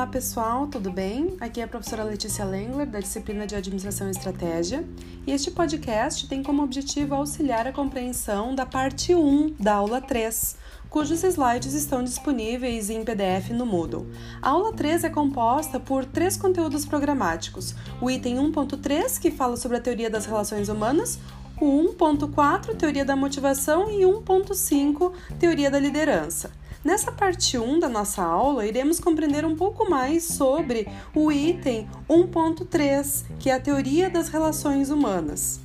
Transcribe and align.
Olá 0.00 0.06
pessoal, 0.06 0.66
tudo 0.66 0.90
bem? 0.90 1.36
Aqui 1.38 1.60
é 1.60 1.64
a 1.64 1.68
professora 1.68 2.02
Letícia 2.02 2.42
Lengler, 2.42 2.86
da 2.86 3.00
disciplina 3.00 3.46
de 3.46 3.54
Administração 3.54 4.08
e 4.08 4.12
Estratégia, 4.12 4.82
e 5.26 5.30
este 5.30 5.50
podcast 5.50 6.26
tem 6.26 6.42
como 6.42 6.62
objetivo 6.62 7.14
auxiliar 7.14 7.66
a 7.66 7.72
compreensão 7.72 8.54
da 8.54 8.64
parte 8.64 9.14
1 9.14 9.56
da 9.60 9.74
aula 9.74 10.00
3, 10.00 10.56
cujos 10.88 11.22
slides 11.22 11.74
estão 11.74 12.02
disponíveis 12.02 12.88
em 12.88 13.04
PDF 13.04 13.50
no 13.50 13.66
Moodle. 13.66 14.06
A 14.40 14.48
aula 14.48 14.72
3 14.72 15.04
é 15.04 15.10
composta 15.10 15.78
por 15.78 16.06
três 16.06 16.34
conteúdos 16.34 16.86
programáticos: 16.86 17.74
o 18.00 18.10
item 18.10 18.36
1.3, 18.36 19.20
que 19.20 19.30
fala 19.30 19.58
sobre 19.58 19.76
a 19.76 19.80
teoria 19.82 20.08
das 20.08 20.24
relações 20.24 20.70
humanas, 20.70 21.18
o 21.60 21.94
1.4, 21.94 22.74
teoria 22.74 23.04
da 23.04 23.14
motivação, 23.14 23.90
e 23.90 24.04
1.5, 24.04 25.12
teoria 25.38 25.70
da 25.70 25.78
liderança. 25.78 26.58
Nessa 26.82 27.12
parte 27.12 27.58
1 27.58 27.78
da 27.78 27.90
nossa 27.90 28.22
aula, 28.22 28.66
iremos 28.66 28.98
compreender 28.98 29.44
um 29.44 29.54
pouco 29.54 29.90
mais 29.90 30.24
sobre 30.24 30.88
o 31.14 31.30
item 31.30 31.86
1.3, 32.08 33.24
que 33.38 33.50
é 33.50 33.54
a 33.54 33.60
teoria 33.60 34.08
das 34.08 34.30
relações 34.30 34.88
humanas. 34.88 35.60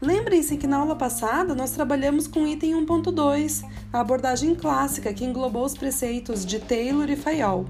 Lembrem-se 0.00 0.56
que 0.56 0.68
na 0.68 0.78
aula 0.78 0.94
passada 0.94 1.56
nós 1.56 1.72
trabalhamos 1.72 2.28
com 2.28 2.44
o 2.44 2.46
item 2.46 2.86
1.2, 2.86 3.64
a 3.92 3.98
abordagem 3.98 4.54
clássica 4.54 5.12
que 5.12 5.24
englobou 5.24 5.64
os 5.64 5.76
preceitos 5.76 6.46
de 6.46 6.60
Taylor 6.60 7.10
e 7.10 7.16
Fayol. 7.16 7.66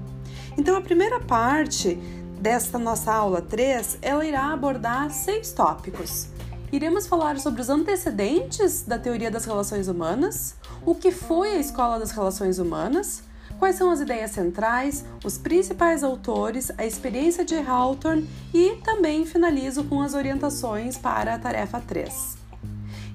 Então, 0.55 0.77
a 0.77 0.81
primeira 0.81 1.19
parte 1.19 1.95
desta 2.39 2.77
nossa 2.77 3.11
aula 3.11 3.41
3, 3.41 3.97
ela 4.03 4.23
irá 4.23 4.53
abordar 4.53 5.09
seis 5.09 5.51
tópicos. 5.51 6.27
Iremos 6.71 7.07
falar 7.07 7.39
sobre 7.39 7.61
os 7.61 7.69
antecedentes 7.69 8.83
da 8.83 8.97
teoria 8.97 9.31
das 9.31 9.43
relações 9.43 9.87
humanas, 9.87 10.55
o 10.85 10.95
que 10.95 11.11
foi 11.11 11.55
a 11.55 11.59
Escola 11.59 11.99
das 11.99 12.11
Relações 12.11 12.59
Humanas, 12.59 13.23
quais 13.59 13.75
são 13.75 13.91
as 13.91 13.99
ideias 13.99 14.31
centrais, 14.31 15.05
os 15.23 15.37
principais 15.37 16.03
autores, 16.03 16.71
a 16.77 16.85
experiência 16.85 17.45
de 17.45 17.55
Hawthorne 17.55 18.27
e 18.53 18.77
também 18.83 19.25
finalizo 19.25 19.83
com 19.83 20.01
as 20.01 20.13
orientações 20.13 20.97
para 20.97 21.35
a 21.35 21.39
tarefa 21.39 21.79
3. 21.79 22.41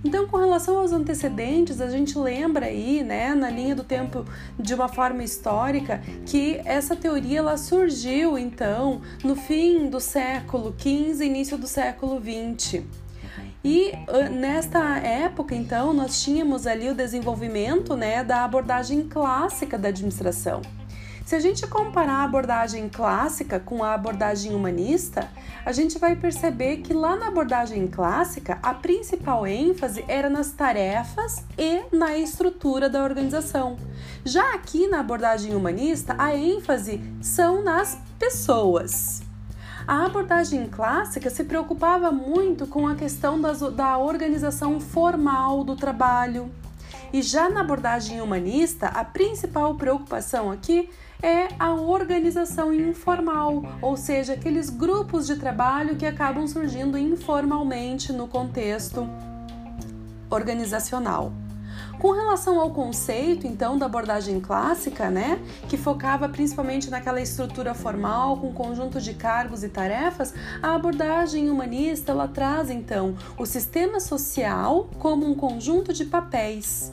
Então, 0.04 0.28
com 0.28 0.36
relação 0.36 0.78
aos 0.78 0.92
antecedentes, 0.92 1.80
a 1.80 1.90
gente 1.90 2.16
lembra 2.16 2.66
aí, 2.66 3.02
né, 3.02 3.34
na 3.34 3.50
linha 3.50 3.74
do 3.74 3.82
tempo 3.82 4.24
de 4.56 4.72
uma 4.72 4.86
forma 4.86 5.24
histórica, 5.24 6.00
que 6.24 6.60
essa 6.64 6.94
teoria 6.94 7.40
ela 7.40 7.56
surgiu 7.56 8.38
então 8.38 9.00
no 9.24 9.34
fim 9.34 9.90
do 9.90 9.98
século 9.98 10.72
XV, 10.78 11.24
início 11.24 11.58
do 11.58 11.66
século 11.66 12.20
XX. 12.20 12.84
E 13.64 13.92
nesta 14.30 14.98
época, 14.98 15.54
então, 15.54 15.92
nós 15.92 16.22
tínhamos 16.22 16.66
ali 16.66 16.88
o 16.88 16.94
desenvolvimento 16.94 17.96
né, 17.96 18.22
da 18.22 18.44
abordagem 18.44 19.08
clássica 19.08 19.76
da 19.76 19.88
administração. 19.88 20.62
Se 21.26 21.34
a 21.34 21.40
gente 21.40 21.66
comparar 21.66 22.18
a 22.18 22.22
abordagem 22.22 22.88
clássica 22.88 23.58
com 23.58 23.82
a 23.82 23.94
abordagem 23.94 24.54
humanista, 24.54 25.28
a 25.64 25.72
gente 25.72 25.98
vai 25.98 26.14
perceber 26.14 26.76
que 26.76 26.94
lá 26.94 27.16
na 27.16 27.26
abordagem 27.26 27.88
clássica 27.88 28.60
a 28.62 28.72
principal 28.72 29.44
ênfase 29.44 30.04
era 30.06 30.30
nas 30.30 30.52
tarefas 30.52 31.44
e 31.58 31.82
na 31.90 32.16
estrutura 32.16 32.88
da 32.88 33.02
organização. 33.02 33.76
Já 34.24 34.54
aqui 34.54 34.86
na 34.86 35.00
abordagem 35.00 35.56
humanista, 35.56 36.14
a 36.16 36.32
ênfase 36.32 37.00
são 37.20 37.60
nas 37.60 37.98
pessoas. 38.16 39.25
A 39.86 40.04
abordagem 40.04 40.66
clássica 40.66 41.30
se 41.30 41.44
preocupava 41.44 42.10
muito 42.10 42.66
com 42.66 42.88
a 42.88 42.96
questão 42.96 43.40
das, 43.40 43.60
da 43.60 43.96
organização 43.96 44.80
formal 44.80 45.62
do 45.62 45.76
trabalho. 45.76 46.50
E 47.12 47.22
já 47.22 47.48
na 47.48 47.60
abordagem 47.60 48.20
humanista, 48.20 48.88
a 48.88 49.04
principal 49.04 49.76
preocupação 49.76 50.50
aqui 50.50 50.90
é 51.22 51.46
a 51.56 51.72
organização 51.72 52.74
informal, 52.74 53.62
ou 53.80 53.96
seja, 53.96 54.32
aqueles 54.32 54.68
grupos 54.68 55.28
de 55.28 55.36
trabalho 55.36 55.94
que 55.94 56.04
acabam 56.04 56.48
surgindo 56.48 56.98
informalmente 56.98 58.12
no 58.12 58.26
contexto 58.26 59.08
organizacional. 60.28 61.32
Com 62.06 62.12
relação 62.12 62.60
ao 62.60 62.70
conceito, 62.70 63.48
então, 63.48 63.76
da 63.76 63.86
abordagem 63.86 64.38
clássica, 64.38 65.10
né, 65.10 65.40
que 65.68 65.76
focava 65.76 66.28
principalmente 66.28 66.88
naquela 66.88 67.20
estrutura 67.20 67.74
formal 67.74 68.36
com 68.36 68.52
conjunto 68.52 69.00
de 69.00 69.12
cargos 69.12 69.64
e 69.64 69.68
tarefas, 69.68 70.32
a 70.62 70.76
abordagem 70.76 71.50
humanista 71.50 72.12
ela 72.12 72.28
traz 72.28 72.70
então 72.70 73.16
o 73.36 73.44
sistema 73.44 73.98
social 73.98 74.88
como 75.00 75.26
um 75.26 75.34
conjunto 75.34 75.92
de 75.92 76.04
papéis. 76.04 76.92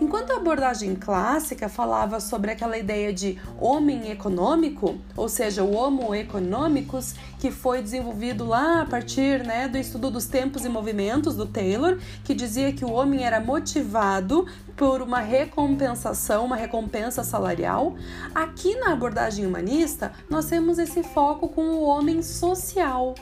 Enquanto 0.00 0.32
a 0.32 0.36
abordagem 0.36 0.94
clássica 0.94 1.68
falava 1.68 2.20
sobre 2.20 2.50
aquela 2.50 2.78
ideia 2.78 3.12
de 3.12 3.38
homem 3.60 4.10
econômico, 4.10 4.96
ou 5.16 5.28
seja, 5.28 5.62
o 5.62 5.74
Homo 5.74 6.14
economicus, 6.14 7.14
que 7.38 7.50
foi 7.50 7.82
desenvolvido 7.82 8.44
lá 8.44 8.82
a 8.82 8.86
partir 8.86 9.44
né, 9.44 9.68
do 9.68 9.78
estudo 9.78 10.10
dos 10.10 10.26
tempos 10.26 10.64
e 10.64 10.68
movimentos 10.68 11.36
do 11.36 11.46
Taylor, 11.46 11.98
que 12.24 12.34
dizia 12.34 12.72
que 12.72 12.84
o 12.84 12.90
homem 12.92 13.24
era 13.24 13.40
motivado 13.40 14.46
por 14.76 15.02
uma 15.02 15.20
recompensação, 15.20 16.44
uma 16.44 16.56
recompensa 16.56 17.24
salarial. 17.24 17.96
Aqui 18.34 18.76
na 18.76 18.92
abordagem 18.92 19.44
humanista, 19.44 20.12
nós 20.30 20.46
temos 20.46 20.78
esse 20.78 21.02
foco 21.02 21.48
com 21.48 21.62
o 21.62 21.82
homem 21.82 22.22
social. 22.22 23.14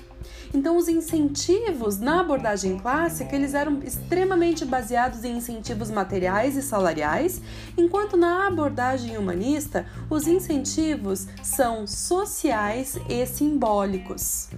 Então, 0.53 0.77
os 0.77 0.89
incentivos 0.89 1.99
na 1.99 2.21
abordagem 2.21 2.79
clássica 2.79 3.35
eles 3.35 3.55
eram 3.55 3.81
extremamente 3.83 4.65
baseados 4.65 5.25
em 5.25 5.37
incentivos 5.37 5.91
materiais 5.91 6.57
e 6.57 6.63
salariais, 6.63 7.41
enquanto 7.77 8.17
na 8.17 8.47
abordagem 8.47 9.17
humanista 9.17 9.87
os 10.09 10.27
incentivos 10.27 11.27
são 11.43 11.87
sociais 11.87 12.99
e 13.09 13.27
simbólicos. 13.27 14.49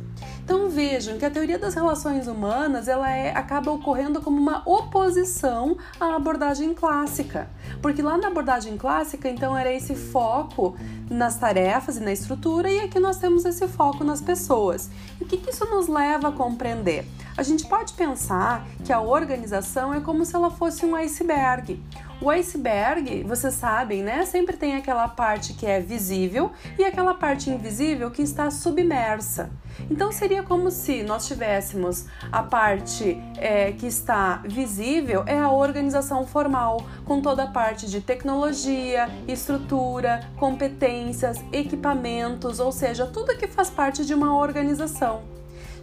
Então 0.44 0.68
vejam 0.68 1.18
que 1.18 1.24
a 1.24 1.30
teoria 1.30 1.58
das 1.58 1.74
relações 1.74 2.26
humanas 2.26 2.88
ela 2.88 3.10
é, 3.10 3.36
acaba 3.36 3.70
ocorrendo 3.70 4.20
como 4.20 4.38
uma 4.38 4.62
oposição 4.64 5.76
à 6.00 6.16
abordagem 6.16 6.74
clássica, 6.74 7.50
porque 7.82 8.02
lá 8.02 8.16
na 8.16 8.28
abordagem 8.28 8.76
clássica 8.76 9.28
então 9.28 9.56
era 9.56 9.72
esse 9.72 9.94
foco 9.94 10.76
nas 11.10 11.36
tarefas 11.38 11.96
e 11.96 12.00
na 12.00 12.12
estrutura 12.12 12.70
e 12.70 12.80
aqui 12.80 12.98
nós 12.98 13.18
temos 13.18 13.44
esse 13.44 13.66
foco 13.68 14.04
nas 14.04 14.20
pessoas. 14.20 14.90
E 15.20 15.24
o 15.24 15.26
que, 15.26 15.36
que 15.36 15.50
isso 15.50 15.64
nos 15.66 15.87
leva 15.90 16.28
a 16.28 16.32
compreender? 16.32 17.04
A 17.38 17.42
gente 17.44 17.66
pode 17.66 17.92
pensar 17.92 18.66
que 18.84 18.92
a 18.92 19.00
organização 19.00 19.94
é 19.94 20.00
como 20.00 20.24
se 20.24 20.34
ela 20.34 20.50
fosse 20.50 20.84
um 20.84 20.96
iceberg. 20.96 21.80
O 22.20 22.28
iceberg, 22.30 23.22
vocês 23.22 23.54
sabem, 23.54 24.02
né? 24.02 24.26
Sempre 24.26 24.56
tem 24.56 24.74
aquela 24.74 25.06
parte 25.06 25.54
que 25.54 25.64
é 25.64 25.78
visível 25.78 26.50
e 26.76 26.84
aquela 26.84 27.14
parte 27.14 27.48
invisível 27.48 28.10
que 28.10 28.22
está 28.22 28.50
submersa. 28.50 29.50
Então 29.88 30.10
seria 30.10 30.42
como 30.42 30.68
se 30.68 31.04
nós 31.04 31.28
tivéssemos 31.28 32.06
a 32.32 32.42
parte 32.42 33.16
é, 33.36 33.70
que 33.70 33.86
está 33.86 34.42
visível 34.44 35.22
é 35.24 35.38
a 35.38 35.52
organização 35.52 36.26
formal, 36.26 36.84
com 37.04 37.20
toda 37.20 37.44
a 37.44 37.46
parte 37.46 37.86
de 37.86 38.00
tecnologia, 38.00 39.08
estrutura, 39.28 40.28
competências, 40.36 41.38
equipamentos, 41.52 42.58
ou 42.58 42.72
seja, 42.72 43.06
tudo 43.06 43.36
que 43.36 43.46
faz 43.46 43.70
parte 43.70 44.04
de 44.04 44.12
uma 44.12 44.36
organização. 44.36 45.38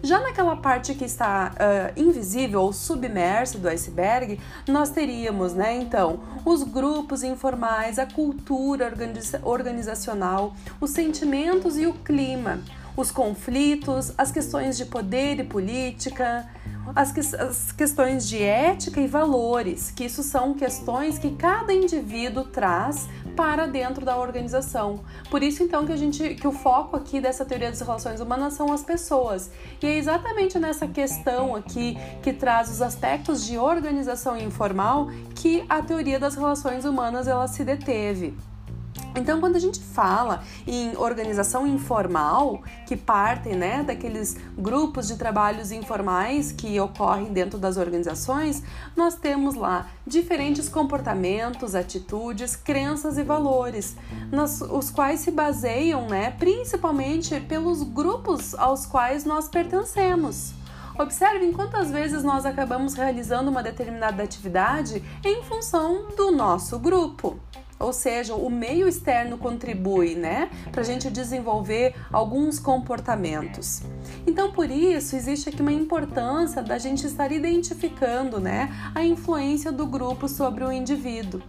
Já 0.05 0.19
naquela 0.19 0.55
parte 0.55 0.93
que 0.93 1.03
está 1.03 1.51
uh, 1.55 1.99
invisível 1.99 2.61
ou 2.61 2.71
submersa 2.71 3.57
do 3.57 3.67
iceberg, 3.67 4.39
nós 4.67 4.91
teríamos, 4.91 5.55
né, 5.55 5.75
então, 5.77 6.19
os 6.45 6.61
grupos 6.61 7.23
informais, 7.23 7.97
a 7.97 8.05
cultura 8.05 8.85
organiza 8.85 9.41
organizacional, 9.43 10.53
os 10.79 10.91
sentimentos 10.91 11.75
e 11.75 11.87
o 11.87 11.93
clima, 11.93 12.59
os 12.95 13.11
conflitos, 13.11 14.13
as 14.17 14.31
questões 14.31 14.77
de 14.77 14.85
poder 14.85 15.39
e 15.39 15.43
política, 15.43 16.47
as, 16.95 17.11
que, 17.11 17.19
as 17.19 17.71
questões 17.71 18.27
de 18.27 18.41
ética 18.41 19.01
e 19.01 19.07
valores, 19.07 19.91
que 19.91 20.05
isso 20.05 20.21
são 20.21 20.53
questões 20.53 21.17
que 21.17 21.31
cada 21.31 21.73
indivíduo 21.73 22.45
traz 22.45 23.07
para 23.35 23.65
dentro 23.65 24.05
da 24.05 24.17
organização. 24.17 25.01
Por 25.29 25.43
isso 25.43 25.63
então 25.63 25.85
que 25.85 25.91
a 25.91 25.97
gente 25.97 26.35
que 26.35 26.47
o 26.47 26.51
foco 26.51 26.95
aqui 26.95 27.19
dessa 27.19 27.43
teoria 27.43 27.69
das 27.69 27.81
relações 27.81 28.21
humanas 28.21 28.53
são 28.53 28.71
as 28.71 28.83
pessoas. 28.83 29.51
E 29.81 29.85
é 29.85 29.97
exatamente 29.97 30.57
nessa 30.57 30.87
questão 30.87 31.55
aqui 31.55 31.97
que 32.21 32.31
traz 32.31 32.69
os 32.69 32.81
aspectos 32.81 33.45
de 33.45 33.57
organização 33.57 34.37
informal 34.37 35.09
que 35.35 35.65
a 35.67 35.81
teoria 35.81 36.19
das 36.19 36.35
relações 36.35 36.85
humanas 36.85 37.27
ela 37.27 37.47
se 37.47 37.63
deteve. 37.63 38.33
Então, 39.15 39.39
quando 39.39 39.55
a 39.55 39.59
gente 39.59 39.79
fala 39.79 40.43
em 40.67 40.95
organização 40.97 41.65
informal, 41.65 42.61
que 42.85 42.97
partem 42.97 43.55
né, 43.55 43.81
daqueles 43.81 44.35
grupos 44.57 45.07
de 45.07 45.15
trabalhos 45.15 45.71
informais 45.71 46.51
que 46.51 46.77
ocorrem 46.79 47.31
dentro 47.31 47.57
das 47.57 47.77
organizações, 47.77 48.61
nós 48.95 49.15
temos 49.15 49.55
lá 49.55 49.87
diferentes 50.05 50.67
comportamentos, 50.67 51.75
atitudes, 51.75 52.57
crenças 52.57 53.17
e 53.17 53.23
valores, 53.23 53.95
os 54.69 54.89
quais 54.89 55.21
se 55.21 55.31
baseiam 55.31 56.07
né, 56.07 56.31
principalmente 56.31 57.39
pelos 57.39 57.83
grupos 57.83 58.53
aos 58.55 58.85
quais 58.85 59.23
nós 59.23 59.47
pertencemos. 59.47 60.53
Observem 60.97 61.51
quantas 61.51 61.91
vezes 61.91 62.23
nós 62.23 62.45
acabamos 62.45 62.93
realizando 62.93 63.49
uma 63.49 63.61
determinada 63.61 64.23
atividade 64.23 65.03
em 65.23 65.43
função 65.43 66.07
do 66.15 66.31
nosso 66.31 66.79
grupo. 66.79 67.37
Ou 67.79 67.91
seja, 67.91 68.35
o 68.35 68.49
meio 68.49 68.87
externo 68.87 69.37
contribui, 69.37 70.15
né, 70.15 70.49
para 70.71 70.81
a 70.81 70.85
gente 70.85 71.09
desenvolver 71.09 71.95
alguns 72.11 72.59
comportamentos. 72.59 73.81
Então, 74.25 74.51
por 74.51 74.69
isso, 74.69 75.15
existe 75.15 75.49
aqui 75.49 75.61
uma 75.61 75.73
importância 75.73 76.61
da 76.61 76.77
gente 76.77 77.05
estar 77.05 77.31
identificando, 77.31 78.39
né, 78.39 78.69
a 78.93 79.03
influência 79.03 79.71
do 79.71 79.85
grupo 79.85 80.27
sobre 80.27 80.63
o 80.63 80.71
indivíduo. 80.71 81.41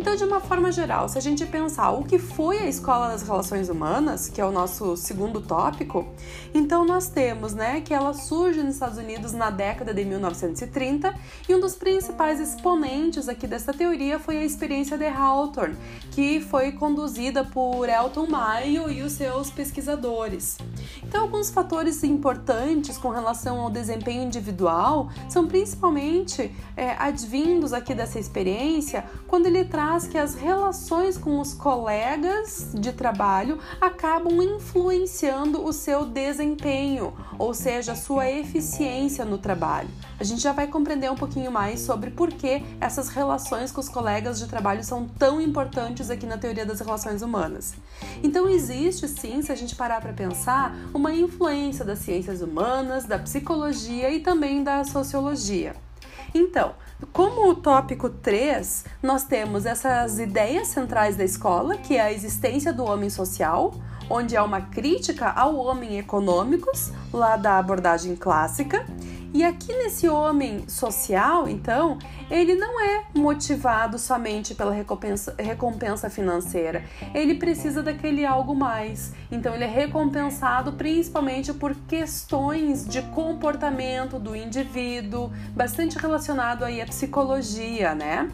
Então, 0.00 0.14
de 0.14 0.22
uma 0.22 0.38
forma 0.38 0.70
geral, 0.70 1.08
se 1.08 1.18
a 1.18 1.20
gente 1.20 1.44
pensar 1.44 1.90
o 1.90 2.04
que 2.04 2.20
foi 2.20 2.58
a 2.58 2.68
escola 2.68 3.08
das 3.08 3.22
relações 3.22 3.68
humanas, 3.68 4.28
que 4.28 4.40
é 4.40 4.44
o 4.44 4.52
nosso 4.52 4.96
segundo 4.96 5.40
tópico, 5.40 6.06
então 6.54 6.84
nós 6.84 7.08
temos, 7.08 7.52
né, 7.52 7.80
que 7.80 7.92
ela 7.92 8.14
surge 8.14 8.62
nos 8.62 8.74
Estados 8.74 8.96
Unidos 8.96 9.32
na 9.32 9.50
década 9.50 9.92
de 9.92 10.04
1930 10.04 11.12
e 11.48 11.54
um 11.54 11.58
dos 11.58 11.74
principais 11.74 12.38
exponentes 12.38 13.28
aqui 13.28 13.44
dessa 13.48 13.74
teoria 13.74 14.20
foi 14.20 14.36
a 14.36 14.44
experiência 14.44 14.96
de 14.96 15.08
Hawthorne, 15.08 15.76
que 16.12 16.40
foi 16.42 16.70
conduzida 16.70 17.44
por 17.44 17.88
Elton 17.88 18.28
Mayo 18.28 18.88
e 18.88 19.02
os 19.02 19.14
seus 19.14 19.50
pesquisadores. 19.50 20.58
Então, 21.02 21.22
alguns 21.22 21.50
fatores 21.50 22.04
importantes 22.04 22.96
com 22.96 23.08
relação 23.08 23.60
ao 23.60 23.68
desempenho 23.68 24.22
individual 24.22 25.10
são 25.28 25.48
principalmente 25.48 26.54
é, 26.76 26.92
advindos 26.92 27.72
aqui 27.72 27.96
dessa 27.96 28.20
experiência 28.20 29.04
quando 29.26 29.46
ele 29.46 29.64
traz 29.64 29.87
traz 29.88 30.06
que 30.06 30.18
as 30.18 30.34
relações 30.34 31.16
com 31.16 31.40
os 31.40 31.54
colegas 31.54 32.72
de 32.74 32.92
trabalho 32.92 33.58
acabam 33.80 34.42
influenciando 34.42 35.64
o 35.64 35.72
seu 35.72 36.04
desempenho, 36.04 37.14
ou 37.38 37.54
seja, 37.54 37.92
a 37.92 37.96
sua 37.96 38.30
eficiência 38.30 39.24
no 39.24 39.38
trabalho. 39.38 39.88
A 40.20 40.24
gente 40.24 40.42
já 40.42 40.52
vai 40.52 40.66
compreender 40.66 41.10
um 41.10 41.14
pouquinho 41.14 41.50
mais 41.50 41.80
sobre 41.80 42.10
por 42.10 42.28
que 42.28 42.62
essas 42.78 43.08
relações 43.08 43.72
com 43.72 43.80
os 43.80 43.88
colegas 43.88 44.38
de 44.38 44.46
trabalho 44.46 44.84
são 44.84 45.08
tão 45.08 45.40
importantes 45.40 46.10
aqui 46.10 46.26
na 46.26 46.36
teoria 46.36 46.66
das 46.66 46.80
relações 46.80 47.22
humanas. 47.22 47.74
Então, 48.22 48.46
existe 48.46 49.08
sim, 49.08 49.40
se 49.40 49.50
a 49.50 49.56
gente 49.56 49.74
parar 49.74 50.02
para 50.02 50.12
pensar, 50.12 50.76
uma 50.92 51.14
influência 51.14 51.82
das 51.82 52.00
ciências 52.00 52.42
humanas, 52.42 53.06
da 53.06 53.18
psicologia 53.18 54.10
e 54.10 54.20
também 54.20 54.62
da 54.62 54.84
sociologia. 54.84 55.87
Então, 56.34 56.74
como 57.12 57.48
o 57.48 57.54
tópico 57.54 58.08
3, 58.10 58.84
nós 59.02 59.24
temos 59.24 59.66
essas 59.66 60.18
ideias 60.18 60.68
centrais 60.68 61.16
da 61.16 61.24
escola, 61.24 61.76
que 61.76 61.96
é 61.96 62.00
a 62.00 62.12
existência 62.12 62.72
do 62.72 62.84
homem 62.84 63.08
social, 63.08 63.74
onde 64.10 64.36
há 64.36 64.42
uma 64.42 64.60
crítica 64.60 65.30
ao 65.30 65.56
homem 65.56 65.98
econômicos, 65.98 66.92
lá 67.12 67.36
da 67.36 67.58
abordagem 67.58 68.16
clássica, 68.16 68.86
e 69.34 69.44
aqui 69.44 69.72
nesse 69.72 70.08
homem 70.08 70.66
social, 70.68 71.48
então, 71.48 71.98
ele 72.30 72.54
não 72.54 72.80
é 72.80 73.04
motivado 73.14 73.98
somente 73.98 74.54
pela 74.54 74.72
recompensa, 74.72 75.34
recompensa 75.38 76.08
financeira, 76.08 76.82
ele 77.14 77.34
precisa 77.34 77.82
daquele 77.82 78.24
algo 78.24 78.54
mais. 78.54 79.12
Então, 79.30 79.54
ele 79.54 79.64
é 79.64 79.68
recompensado 79.68 80.72
principalmente 80.72 81.52
por 81.52 81.74
questões 81.86 82.86
de 82.86 83.02
comportamento 83.02 84.18
do 84.18 84.34
indivíduo, 84.34 85.30
bastante 85.54 85.98
relacionado 85.98 86.64
aí 86.64 86.80
à 86.80 86.86
psicologia, 86.86 87.94
né? 87.94 88.30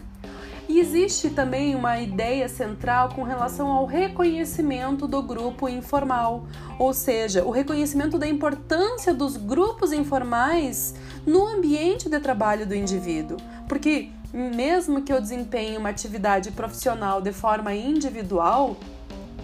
E 0.68 0.80
existe 0.80 1.28
também 1.30 1.74
uma 1.74 1.98
ideia 2.00 2.48
central 2.48 3.10
com 3.10 3.22
relação 3.22 3.70
ao 3.70 3.84
reconhecimento 3.84 5.06
do 5.06 5.22
grupo 5.22 5.68
informal, 5.68 6.46
ou 6.78 6.94
seja, 6.94 7.44
o 7.44 7.50
reconhecimento 7.50 8.18
da 8.18 8.26
importância 8.26 9.12
dos 9.12 9.36
grupos 9.36 9.92
informais 9.92 10.94
no 11.26 11.46
ambiente 11.46 12.08
de 12.08 12.18
trabalho 12.18 12.66
do 12.66 12.74
indivíduo. 12.74 13.36
Porque, 13.68 14.08
mesmo 14.32 15.02
que 15.02 15.12
eu 15.12 15.20
desempenhe 15.20 15.76
uma 15.76 15.90
atividade 15.90 16.50
profissional 16.50 17.20
de 17.20 17.32
forma 17.32 17.74
individual, 17.74 18.76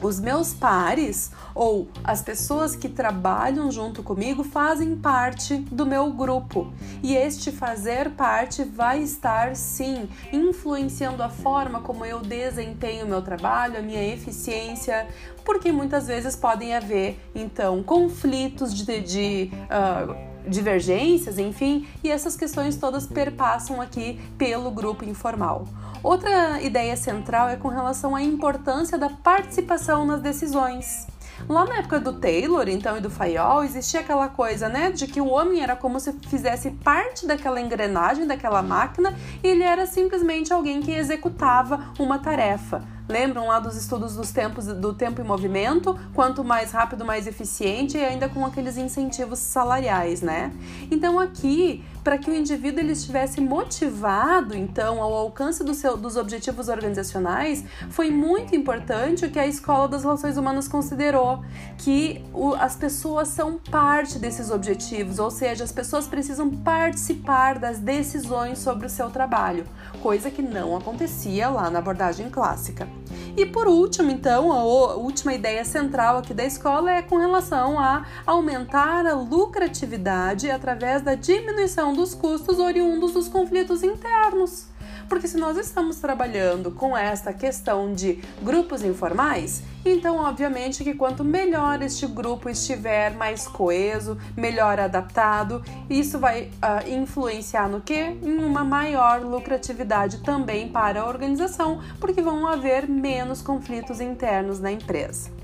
os 0.02 0.20
meus 0.20 0.52
pares 0.52 1.30
ou 1.54 1.88
as 2.02 2.22
pessoas 2.22 2.74
que 2.74 2.88
trabalham 2.88 3.70
junto 3.70 4.02
comigo 4.02 4.42
fazem 4.42 4.96
parte 4.96 5.56
do 5.70 5.84
meu 5.84 6.10
grupo. 6.12 6.72
E 7.02 7.14
este 7.14 7.50
fazer 7.50 8.10
parte 8.10 8.64
vai 8.64 9.00
estar 9.02 9.56
sim 9.56 10.08
influenciando 10.32 11.22
a 11.22 11.28
forma 11.28 11.80
como 11.80 12.04
eu 12.04 12.20
desempenho 12.20 13.06
o 13.06 13.08
meu 13.08 13.22
trabalho, 13.22 13.78
a 13.78 13.82
minha 13.82 14.02
eficiência, 14.02 15.06
porque 15.44 15.72
muitas 15.72 16.06
vezes 16.06 16.36
podem 16.36 16.74
haver 16.74 17.20
então 17.34 17.82
conflitos 17.82 18.74
de, 18.74 19.00
de 19.00 19.50
uh, 19.66 20.29
divergências, 20.46 21.38
enfim, 21.38 21.86
e 22.02 22.10
essas 22.10 22.36
questões 22.36 22.76
todas 22.76 23.06
perpassam 23.06 23.80
aqui 23.80 24.20
pelo 24.36 24.70
grupo 24.70 25.04
informal. 25.04 25.66
Outra 26.02 26.60
ideia 26.62 26.96
central 26.96 27.48
é 27.48 27.56
com 27.56 27.68
relação 27.68 28.16
à 28.16 28.22
importância 28.22 28.96
da 28.96 29.10
participação 29.10 30.04
nas 30.06 30.20
decisões. 30.20 31.06
Lá 31.48 31.64
na 31.64 31.78
época 31.78 31.98
do 31.98 32.12
Taylor, 32.14 32.68
então, 32.68 32.98
e 32.98 33.00
do 33.00 33.10
Fayol, 33.10 33.64
existia 33.64 34.00
aquela 34.00 34.28
coisa, 34.28 34.68
né, 34.68 34.90
de 34.90 35.06
que 35.06 35.20
o 35.20 35.28
homem 35.28 35.62
era 35.62 35.74
como 35.74 35.98
se 35.98 36.12
fizesse 36.28 36.70
parte 36.70 37.26
daquela 37.26 37.60
engrenagem, 37.60 38.26
daquela 38.26 38.62
máquina, 38.62 39.14
e 39.42 39.48
ele 39.48 39.62
era 39.62 39.86
simplesmente 39.86 40.52
alguém 40.52 40.80
que 40.80 40.92
executava 40.92 41.92
uma 41.98 42.18
tarefa. 42.18 42.82
Lembram 43.10 43.48
lá 43.48 43.58
dos 43.58 43.76
estudos 43.76 44.14
dos 44.14 44.30
tempos 44.30 44.66
do 44.66 44.94
tempo 44.94 45.20
em 45.20 45.24
movimento? 45.24 45.98
Quanto 46.14 46.44
mais 46.44 46.70
rápido, 46.70 47.04
mais 47.04 47.26
eficiente 47.26 47.98
e 47.98 48.04
ainda 48.04 48.28
com 48.28 48.46
aqueles 48.46 48.76
incentivos 48.76 49.40
salariais, 49.40 50.22
né? 50.22 50.52
Então 50.92 51.18
aqui, 51.18 51.84
para 52.04 52.16
que 52.16 52.30
o 52.30 52.34
indivíduo 52.34 52.78
ele 52.78 52.92
estivesse 52.92 53.40
motivado, 53.40 54.56
então, 54.56 55.02
ao 55.02 55.12
alcance 55.12 55.64
do 55.64 55.74
seu, 55.74 55.96
dos 55.96 56.16
objetivos 56.16 56.68
organizacionais, 56.68 57.64
foi 57.90 58.12
muito 58.12 58.54
importante 58.54 59.24
o 59.24 59.30
que 59.30 59.40
a 59.40 59.46
Escola 59.46 59.88
das 59.88 60.04
Relações 60.04 60.36
Humanas 60.36 60.68
considerou, 60.68 61.42
que 61.78 62.24
o, 62.32 62.54
as 62.54 62.76
pessoas 62.76 63.26
são 63.26 63.58
parte 63.58 64.20
desses 64.20 64.52
objetivos, 64.52 65.18
ou 65.18 65.32
seja, 65.32 65.64
as 65.64 65.72
pessoas 65.72 66.06
precisam 66.06 66.48
participar 66.48 67.58
das 67.58 67.80
decisões 67.80 68.60
sobre 68.60 68.86
o 68.86 68.90
seu 68.90 69.10
trabalho, 69.10 69.66
coisa 70.00 70.30
que 70.30 70.42
não 70.42 70.76
acontecia 70.76 71.48
lá 71.48 71.70
na 71.70 71.78
abordagem 71.78 72.28
clássica. 72.28 72.88
E 73.36 73.46
por 73.46 73.68
último, 73.68 74.10
então, 74.10 74.50
a 74.50 74.64
última 74.96 75.32
ideia 75.32 75.64
central 75.64 76.18
aqui 76.18 76.34
da 76.34 76.44
escola 76.44 76.90
é 76.90 77.02
com 77.02 77.16
relação 77.16 77.78
a 77.78 78.04
aumentar 78.26 79.06
a 79.06 79.14
lucratividade 79.14 80.50
através 80.50 81.02
da 81.02 81.14
diminuição 81.14 81.94
dos 81.94 82.14
custos 82.14 82.58
oriundos 82.58 83.12
dos 83.12 83.28
conflitos 83.28 83.82
internos. 83.82 84.66
Porque 85.10 85.26
se 85.26 85.36
nós 85.36 85.58
estamos 85.58 85.96
trabalhando 85.96 86.70
com 86.70 86.96
esta 86.96 87.32
questão 87.32 87.92
de 87.92 88.22
grupos 88.40 88.84
informais, 88.84 89.60
então 89.84 90.18
obviamente 90.18 90.84
que 90.84 90.94
quanto 90.94 91.24
melhor 91.24 91.82
este 91.82 92.06
grupo 92.06 92.48
estiver 92.48 93.12
mais 93.16 93.48
coeso, 93.48 94.16
melhor 94.36 94.78
adaptado, 94.78 95.64
isso 95.90 96.16
vai 96.20 96.44
uh, 96.44 96.88
influenciar 96.88 97.68
no 97.68 97.80
que? 97.80 97.92
Em 97.92 98.38
uma 98.44 98.62
maior 98.62 99.20
lucratividade 99.22 100.18
também 100.18 100.68
para 100.68 101.00
a 101.00 101.08
organização, 101.08 101.80
porque 101.98 102.22
vão 102.22 102.46
haver 102.46 102.88
menos 102.88 103.42
conflitos 103.42 104.00
internos 104.00 104.60
na 104.60 104.70
empresa. 104.70 105.39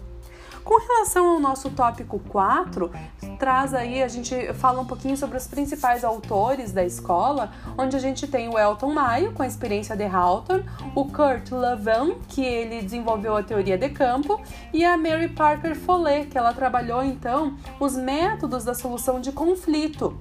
Com 0.66 0.80
relação 0.80 1.28
ao 1.28 1.38
nosso 1.38 1.70
tópico 1.70 2.18
4, 2.18 2.90
traz 3.38 3.72
aí, 3.72 4.02
a 4.02 4.08
gente 4.08 4.52
fala 4.54 4.80
um 4.80 4.84
pouquinho 4.84 5.16
sobre 5.16 5.36
os 5.36 5.46
principais 5.46 6.02
autores 6.02 6.72
da 6.72 6.84
escola, 6.84 7.52
onde 7.78 7.94
a 7.94 8.00
gente 8.00 8.26
tem 8.26 8.48
o 8.48 8.58
Elton 8.58 8.92
Mayo, 8.92 9.32
com 9.32 9.44
a 9.44 9.46
experiência 9.46 9.96
de 9.96 10.02
Hawthorne, 10.02 10.64
o 10.92 11.04
Kurt 11.04 11.52
Levin, 11.52 12.16
que 12.28 12.44
ele 12.44 12.82
desenvolveu 12.82 13.36
a 13.36 13.44
teoria 13.44 13.78
de 13.78 13.88
campo, 13.90 14.42
e 14.72 14.84
a 14.84 14.96
Mary 14.96 15.28
Parker 15.28 15.76
Follet, 15.76 16.26
que 16.26 16.36
ela 16.36 16.52
trabalhou 16.52 17.04
então 17.04 17.56
os 17.78 17.96
métodos 17.96 18.64
da 18.64 18.74
solução 18.74 19.20
de 19.20 19.30
conflito. 19.30 20.18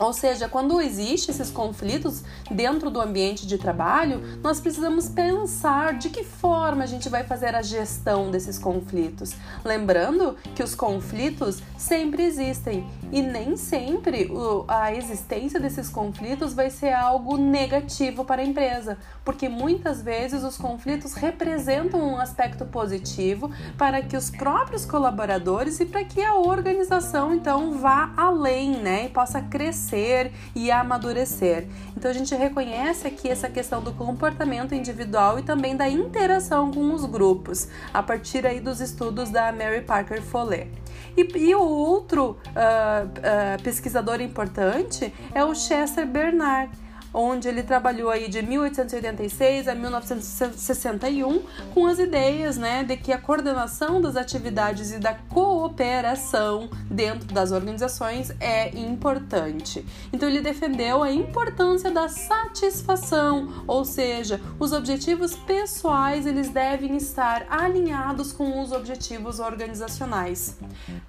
Ou 0.00 0.12
seja, 0.12 0.48
quando 0.48 0.80
existem 0.80 1.32
esses 1.32 1.50
conflitos 1.50 2.22
dentro 2.50 2.90
do 2.90 3.00
ambiente 3.00 3.46
de 3.46 3.56
trabalho, 3.58 4.20
nós 4.42 4.60
precisamos 4.60 5.08
pensar 5.08 5.96
de 5.98 6.10
que 6.10 6.24
forma 6.24 6.82
a 6.82 6.86
gente 6.86 7.08
vai 7.08 7.22
fazer 7.22 7.54
a 7.54 7.62
gestão 7.62 8.30
desses 8.30 8.58
conflitos. 8.58 9.34
Lembrando 9.64 10.36
que 10.54 10.62
os 10.62 10.74
conflitos 10.74 11.62
sempre 11.78 12.24
existem 12.24 12.84
e 13.14 13.22
nem 13.22 13.56
sempre 13.56 14.28
a 14.66 14.92
existência 14.92 15.60
desses 15.60 15.88
conflitos 15.88 16.52
vai 16.52 16.68
ser 16.68 16.92
algo 16.92 17.36
negativo 17.36 18.24
para 18.24 18.42
a 18.42 18.44
empresa, 18.44 18.98
porque 19.24 19.48
muitas 19.48 20.02
vezes 20.02 20.42
os 20.42 20.56
conflitos 20.56 21.14
representam 21.14 22.00
um 22.00 22.18
aspecto 22.18 22.64
positivo 22.64 23.52
para 23.78 24.02
que 24.02 24.16
os 24.16 24.30
próprios 24.30 24.84
colaboradores 24.84 25.78
e 25.78 25.86
para 25.86 26.02
que 26.02 26.20
a 26.20 26.34
organização 26.34 27.32
então 27.32 27.78
vá 27.78 28.12
além, 28.16 28.78
né, 28.78 29.04
e 29.04 29.08
possa 29.08 29.40
crescer 29.40 30.32
e 30.52 30.72
amadurecer. 30.72 31.68
Então 31.96 32.10
a 32.10 32.14
gente 32.14 32.34
reconhece 32.34 33.06
aqui 33.06 33.28
essa 33.28 33.48
questão 33.48 33.80
do 33.80 33.92
comportamento 33.92 34.74
individual 34.74 35.38
e 35.38 35.42
também 35.42 35.76
da 35.76 35.88
interação 35.88 36.72
com 36.72 36.92
os 36.92 37.04
grupos, 37.04 37.68
a 37.92 38.02
partir 38.02 38.44
aí 38.44 38.58
dos 38.58 38.80
estudos 38.80 39.30
da 39.30 39.52
Mary 39.52 39.82
Parker 39.82 40.20
Follet. 40.20 40.68
E, 41.16 41.22
e 41.36 41.54
o 41.54 41.62
outro 41.62 42.30
uh, 42.30 42.36
uh, 42.36 43.62
pesquisador 43.62 44.20
importante 44.20 45.12
é 45.34 45.44
o 45.44 45.54
Chester 45.54 46.06
Bernard 46.06 46.83
onde 47.14 47.48
ele 47.48 47.62
trabalhou 47.62 48.10
aí 48.10 48.28
de 48.28 48.42
1886 48.42 49.68
a 49.68 49.74
1961 49.74 51.42
com 51.72 51.86
as 51.86 52.00
ideias, 52.00 52.58
né, 52.58 52.82
de 52.82 52.96
que 52.96 53.12
a 53.12 53.18
coordenação 53.18 54.00
das 54.00 54.16
atividades 54.16 54.90
e 54.90 54.98
da 54.98 55.14
cooperação 55.14 56.68
dentro 56.90 57.32
das 57.32 57.52
organizações 57.52 58.34
é 58.40 58.76
importante. 58.76 59.86
Então 60.12 60.28
ele 60.28 60.40
defendeu 60.40 61.02
a 61.02 61.12
importância 61.12 61.90
da 61.90 62.08
satisfação, 62.08 63.64
ou 63.66 63.84
seja, 63.84 64.40
os 64.58 64.72
objetivos 64.72 65.36
pessoais 65.36 66.26
eles 66.26 66.48
devem 66.48 66.96
estar 66.96 67.46
alinhados 67.48 68.32
com 68.32 68.60
os 68.60 68.72
objetivos 68.72 69.38
organizacionais. 69.38 70.58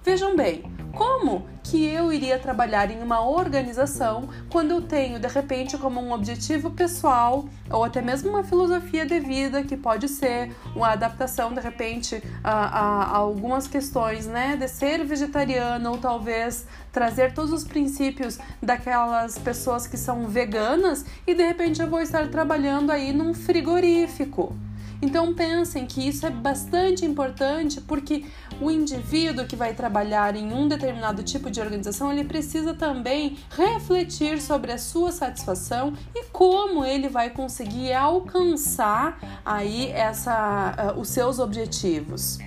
Vejam 0.04 0.36
bem, 0.36 0.64
como 0.96 1.44
que 1.62 1.84
eu 1.84 2.12
iria 2.12 2.38
trabalhar 2.38 2.90
em 2.90 3.02
uma 3.02 3.20
organização 3.28 4.28
quando 4.50 4.70
eu 4.70 4.82
tenho 4.82 5.18
de 5.18 5.26
repente 5.26 5.76
como 5.76 5.95
um 6.00 6.12
objetivo 6.12 6.70
pessoal 6.70 7.48
ou 7.70 7.84
até 7.84 8.00
mesmo 8.00 8.30
uma 8.30 8.44
filosofia 8.44 9.04
de 9.04 9.18
vida 9.18 9.62
que 9.62 9.76
pode 9.76 10.08
ser 10.08 10.54
uma 10.74 10.90
adaptação 10.90 11.52
de 11.52 11.60
repente 11.60 12.22
a, 12.42 12.52
a, 12.52 13.02
a 13.04 13.16
algumas 13.16 13.66
questões, 13.66 14.26
né, 14.26 14.56
de 14.56 14.68
ser 14.68 15.04
vegetariano 15.04 15.90
ou 15.90 15.98
talvez 15.98 16.66
trazer 16.92 17.34
todos 17.34 17.52
os 17.52 17.64
princípios 17.64 18.38
daquelas 18.62 19.38
pessoas 19.38 19.86
que 19.86 19.96
são 19.96 20.28
veganas 20.28 21.04
e 21.26 21.34
de 21.34 21.44
repente 21.44 21.80
eu 21.80 21.88
vou 21.88 22.00
estar 22.00 22.28
trabalhando 22.28 22.90
aí 22.90 23.12
num 23.12 23.34
frigorífico. 23.34 24.54
Então 25.00 25.34
pensem 25.34 25.86
que 25.86 26.06
isso 26.06 26.26
é 26.26 26.30
bastante 26.30 27.04
importante 27.04 27.80
porque 27.80 28.24
o 28.60 28.70
indivíduo 28.70 29.46
que 29.46 29.56
vai 29.56 29.74
trabalhar 29.74 30.34
em 30.34 30.52
um 30.52 30.66
determinado 30.66 31.22
tipo 31.22 31.50
de 31.50 31.60
organização, 31.60 32.12
ele 32.12 32.24
precisa 32.24 32.72
também 32.72 33.36
refletir 33.50 34.40
sobre 34.40 34.72
a 34.72 34.78
sua 34.78 35.12
satisfação 35.12 35.92
e 36.14 36.24
como 36.26 36.84
ele 36.84 37.08
vai 37.08 37.30
conseguir 37.30 37.92
alcançar 37.92 39.18
aí 39.44 39.90
essa 39.90 40.94
uh, 40.94 41.00
os 41.00 41.08
seus 41.08 41.38
objetivos. 41.38 42.38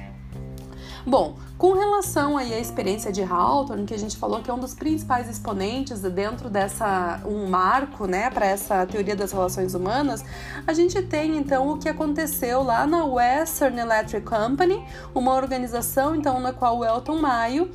Bom, 1.10 1.38
com 1.58 1.74
relação 1.74 2.38
aí 2.38 2.54
à 2.54 2.60
experiência 2.60 3.12
de 3.12 3.24
Hawthorne, 3.24 3.84
que 3.84 3.96
a 3.96 3.98
gente 3.98 4.16
falou 4.16 4.44
que 4.44 4.52
é 4.52 4.54
um 4.54 4.60
dos 4.60 4.76
principais 4.76 5.28
exponentes 5.28 6.02
dentro 6.02 6.52
dessa 6.52 7.20
um 7.26 7.48
marco, 7.48 8.06
né, 8.06 8.30
para 8.30 8.46
essa 8.46 8.86
teoria 8.86 9.16
das 9.16 9.32
relações 9.32 9.74
humanas, 9.74 10.24
a 10.68 10.72
gente 10.72 11.02
tem 11.02 11.36
então 11.36 11.72
o 11.72 11.80
que 11.80 11.90
aconteceu 11.90 12.62
lá 12.62 12.86
na 12.86 13.06
Western 13.06 13.80
Electric 13.80 14.24
Company, 14.24 14.86
uma 15.16 15.34
organização 15.34 16.16
então 16.16 16.40
na 16.40 16.54
qual 16.54 16.78
o 16.78 16.86
Elton 16.86 17.18
Mayo 17.18 17.64
uh, 17.64 17.72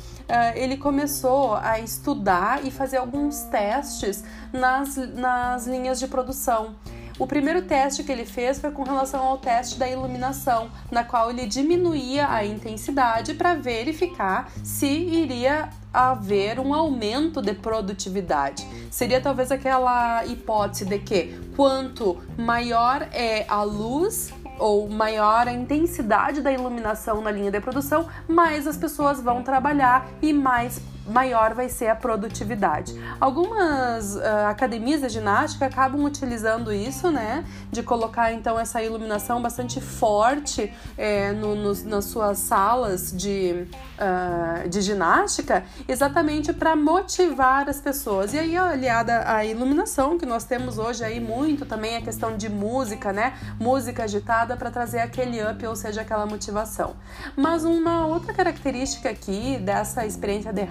ele 0.54 0.76
começou 0.76 1.56
a 1.56 1.80
estudar 1.80 2.64
e 2.64 2.70
fazer 2.70 2.98
alguns 2.98 3.40
testes 3.50 4.22
nas, 4.52 4.94
nas 4.96 5.66
linhas 5.66 5.98
de 5.98 6.06
produção. 6.06 6.76
O 7.16 7.28
primeiro 7.28 7.62
teste 7.62 8.02
que 8.02 8.11
ele 8.11 8.25
fez 8.25 8.59
foi 8.59 8.73
com 8.73 8.83
relação 8.83 9.23
ao 9.23 9.38
teste 9.38 9.78
da 9.78 9.88
iluminação, 9.88 10.68
na 10.90 11.04
qual 11.04 11.30
ele 11.30 11.47
diminuía 11.47 12.28
a 12.28 12.44
intensidade 12.44 13.35
para 13.35 13.54
verificar 13.54 14.50
se 14.64 14.87
iria 14.87 15.71
haver 15.92 16.59
um 16.59 16.75
aumento 16.75 17.40
de 17.40 17.54
produtividade. 17.54 18.66
Seria 18.90 19.21
talvez 19.21 19.52
aquela 19.52 20.26
hipótese 20.26 20.85
de 20.87 20.99
que 20.99 21.38
quanto 21.54 22.21
maior 22.37 23.06
é 23.12 23.44
a 23.49 23.62
luz, 23.62 24.33
ou 24.59 24.88
maior 24.88 25.47
a 25.47 25.52
intensidade 25.52 26.40
da 26.40 26.52
iluminação 26.52 27.21
na 27.21 27.30
linha 27.30 27.50
de 27.50 27.61
produção, 27.61 28.09
mais 28.26 28.66
as 28.66 28.76
pessoas 28.76 29.21
vão 29.21 29.42
trabalhar 29.42 30.09
e 30.21 30.33
mais 30.33 30.80
maior 31.06 31.54
vai 31.54 31.68
ser 31.68 31.88
a 31.88 31.96
produtividade. 31.96 32.94
Algumas 33.20 34.16
uh, 34.16 34.20
academias 34.49 35.00
de 35.00 35.08
ginástica 35.08 35.66
acabam 35.66 36.04
utilizando 36.04 36.73
isso, 36.73 37.11
né, 37.11 37.44
de 37.70 37.82
colocar 37.82 38.32
então 38.32 38.58
essa 38.58 38.82
iluminação 38.82 39.40
bastante 39.40 39.80
forte 39.80 40.73
é, 40.96 41.32
no, 41.32 41.54
no, 41.54 41.75
nas 41.84 42.06
suas 42.06 42.38
salas 42.38 43.12
de, 43.12 43.66
uh, 43.99 44.68
de 44.68 44.80
ginástica, 44.80 45.64
exatamente 45.87 46.52
para 46.52 46.75
motivar 46.75 47.68
as 47.68 47.80
pessoas. 47.80 48.32
E 48.32 48.38
aí, 48.38 48.56
aliada 48.56 49.25
à 49.26 49.44
iluminação 49.44 50.18
que 50.18 50.26
nós 50.26 50.44
temos 50.44 50.78
hoje 50.78 51.04
aí 51.04 51.20
muito 51.20 51.66
também 51.66 51.96
a 51.96 52.02
questão 52.02 52.37
de 52.37 52.49
música, 52.49 53.12
né, 53.12 53.34
música 53.58 54.04
agitada 54.04 54.56
para 54.56 54.70
trazer 54.70 55.00
aquele 55.00 55.42
up, 55.42 55.66
ou 55.66 55.76
seja, 55.76 56.00
aquela 56.00 56.26
motivação. 56.26 56.96
Mas 57.37 57.64
uma 57.64 58.06
outra 58.06 58.32
característica 58.32 59.11
aqui 59.11 59.58
dessa 59.58 60.06
experiência 60.06 60.52
de 60.52 60.62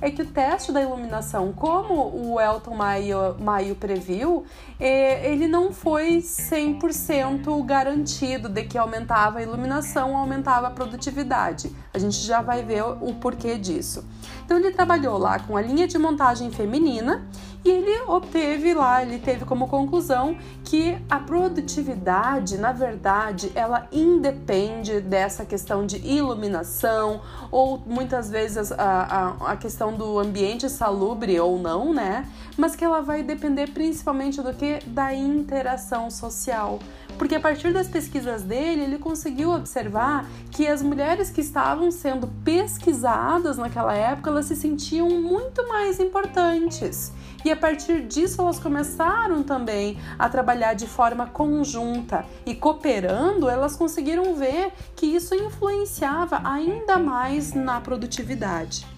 É 0.00 0.10
que 0.10 0.22
o 0.22 0.26
teste 0.26 0.72
da 0.72 0.80
iluminação, 0.82 1.52
como 1.52 1.94
o 1.94 2.40
Elton 2.40 2.74
Maio, 2.74 3.36
Maio 3.38 3.74
previu, 3.74 4.44
é, 4.78 5.32
ele 5.32 5.46
não 5.46 5.72
foi 5.72 6.18
100% 6.18 7.64
garantido 7.64 8.48
de 8.48 8.64
que 8.64 8.76
aumentava 8.76 9.38
a 9.38 9.42
iluminação, 9.42 10.16
aumentava 10.16 10.68
a 10.68 10.70
produtividade. 10.70 11.74
A 11.92 11.98
gente 11.98 12.16
já 12.18 12.42
vai 12.42 12.62
ver 12.62 12.82
o 12.82 13.14
porquê 13.14 13.56
disso. 13.56 14.04
Então 14.44 14.58
ele 14.58 14.70
trabalhou 14.70 15.18
lá 15.18 15.38
com 15.38 15.56
a 15.56 15.62
linha 15.62 15.86
de 15.86 15.98
montagem 15.98 16.50
feminina 16.50 17.26
e 17.66 17.70
ele 17.70 18.00
obteve 18.06 18.72
lá, 18.74 19.02
ele 19.02 19.18
teve 19.18 19.44
como 19.44 19.66
conclusão 19.66 20.38
que 20.62 20.96
a 21.10 21.18
produtividade, 21.18 22.56
na 22.58 22.70
verdade, 22.70 23.50
ela 23.56 23.88
independe 23.90 25.00
dessa 25.00 25.44
questão 25.44 25.84
de 25.84 25.96
iluminação 25.96 27.20
ou 27.50 27.82
muitas 27.84 28.30
vezes 28.30 28.70
a, 28.70 29.34
a, 29.40 29.52
a 29.52 29.56
questão 29.56 29.92
do 29.94 30.16
ambiente 30.16 30.70
salubre 30.70 31.40
ou 31.40 31.58
não, 31.58 31.92
né? 31.92 32.28
Mas 32.56 32.76
que 32.76 32.84
ela 32.84 33.02
vai 33.02 33.24
depender 33.24 33.70
principalmente 33.70 34.40
do 34.40 34.54
que? 34.54 34.78
Da 34.86 35.12
interação 35.12 36.08
social 36.08 36.78
porque 37.18 37.34
a 37.34 37.40
partir 37.40 37.72
das 37.72 37.88
pesquisas 37.88 38.42
dele, 38.42 38.82
ele 38.82 38.98
conseguiu 38.98 39.50
observar 39.50 40.26
que 40.50 40.66
as 40.66 40.82
mulheres 40.82 41.30
que 41.30 41.40
estavam 41.40 41.90
sendo 41.90 42.26
pesquisadas 42.44 43.56
naquela 43.56 43.94
época, 43.94 44.30
elas 44.30 44.46
se 44.46 44.56
sentiam 44.56 45.08
muito 45.08 45.66
mais 45.68 46.00
importantes. 46.00 47.12
E 47.44 47.50
a 47.50 47.56
partir 47.56 48.02
disso, 48.02 48.40
elas 48.40 48.58
começaram 48.58 49.42
também 49.42 49.98
a 50.18 50.28
trabalhar 50.28 50.74
de 50.74 50.86
forma 50.86 51.26
conjunta 51.26 52.24
e 52.44 52.54
cooperando, 52.54 53.48
elas 53.48 53.76
conseguiram 53.76 54.34
ver 54.34 54.72
que 54.96 55.06
isso 55.06 55.34
influenciava 55.34 56.40
ainda 56.44 56.98
mais 56.98 57.54
na 57.54 57.80
produtividade. 57.80 58.95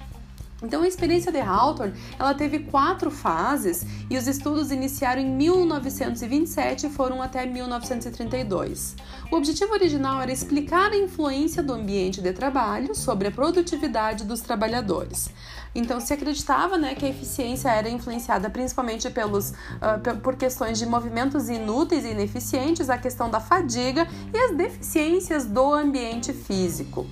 Então, 0.61 0.83
a 0.83 0.89
experiência 0.89 1.31
de 1.31 1.41
Hawthorne 1.41 1.95
ela 2.19 2.35
teve 2.35 2.59
quatro 2.61 3.11
fases 3.11 3.87
e 4.11 4.19
os 4.19 4.27
estudos 4.27 4.73
iniciaram 4.73 5.23
em 5.23 5.31
1927 5.31 6.87
e 6.87 6.91
foram 6.91 7.23
até 7.23 7.47
1932. 7.47 8.97
O 9.31 9.37
objetivo 9.37 9.73
original 9.73 10.21
era 10.21 10.33
explicar 10.33 10.91
a 10.91 10.97
influência 10.97 11.63
do 11.63 11.73
ambiente 11.73 12.21
de 12.21 12.33
trabalho 12.33 12.93
sobre 12.93 13.29
a 13.29 13.31
produtividade 13.31 14.25
dos 14.25 14.41
trabalhadores. 14.41 15.31
Então, 15.75 16.01
se 16.01 16.13
acreditava 16.13 16.77
né, 16.77 16.95
que 16.95 17.07
a 17.07 17.09
eficiência 17.09 17.69
era 17.69 17.89
influenciada 17.89 18.51
principalmente 18.51 19.09
pelos, 19.11 19.51
uh, 19.51 20.17
por 20.23 20.35
questões 20.35 20.79
de 20.79 20.87
movimentos 20.87 21.49
inúteis 21.49 22.05
e 22.05 22.09
ineficientes, 22.09 22.91
a 22.91 22.99
questão 22.99 23.31
da 23.31 23.39
fadiga 23.39 24.09
e 24.35 24.37
as 24.37 24.57
deficiências 24.57 25.45
do 25.45 25.73
ambiente 25.73 26.33
físico. 26.33 27.07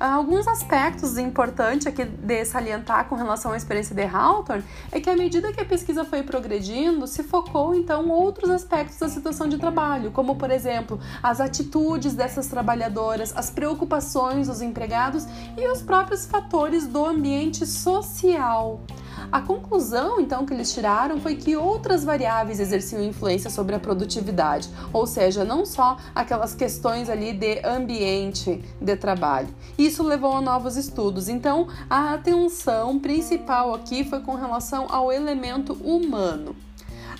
Alguns 0.00 0.46
aspectos 0.46 1.18
importantes 1.18 1.88
aqui 1.88 2.04
de 2.04 2.44
salientar 2.44 3.08
com 3.08 3.16
relação 3.16 3.50
à 3.50 3.56
experiência 3.56 3.96
de 3.96 4.04
Hawthorne 4.04 4.64
é 4.92 5.00
que 5.00 5.10
à 5.10 5.16
medida 5.16 5.52
que 5.52 5.60
a 5.60 5.64
pesquisa 5.64 6.04
foi 6.04 6.22
progredindo, 6.22 7.04
se 7.08 7.24
focou 7.24 7.74
então 7.74 8.08
outros 8.08 8.48
aspectos 8.48 8.96
da 8.96 9.08
situação 9.08 9.48
de 9.48 9.58
trabalho, 9.58 10.12
como 10.12 10.36
por 10.36 10.52
exemplo, 10.52 11.00
as 11.20 11.40
atitudes 11.40 12.14
dessas 12.14 12.46
trabalhadoras, 12.46 13.36
as 13.36 13.50
preocupações 13.50 14.46
dos 14.46 14.62
empregados 14.62 15.26
e 15.56 15.66
os 15.66 15.82
próprios 15.82 16.26
fatores 16.26 16.86
do 16.86 17.04
ambiente 17.04 17.66
social. 17.66 18.80
A 19.30 19.40
conclusão, 19.40 20.20
então, 20.20 20.46
que 20.46 20.54
eles 20.54 20.72
tiraram 20.72 21.20
foi 21.20 21.36
que 21.36 21.56
outras 21.56 22.04
variáveis 22.04 22.60
exerciam 22.60 23.02
influência 23.02 23.50
sobre 23.50 23.74
a 23.74 23.78
produtividade, 23.78 24.70
ou 24.92 25.06
seja, 25.06 25.44
não 25.44 25.66
só 25.66 25.96
aquelas 26.14 26.54
questões 26.54 27.10
ali 27.10 27.32
de 27.32 27.60
ambiente 27.64 28.62
de 28.80 28.96
trabalho. 28.96 29.48
Isso 29.76 30.02
levou 30.02 30.32
a 30.32 30.40
novos 30.40 30.76
estudos. 30.76 31.28
Então, 31.28 31.68
a 31.90 32.14
atenção 32.14 32.98
principal 32.98 33.74
aqui 33.74 34.04
foi 34.04 34.20
com 34.20 34.34
relação 34.34 34.86
ao 34.88 35.12
elemento 35.12 35.74
humano. 35.74 36.56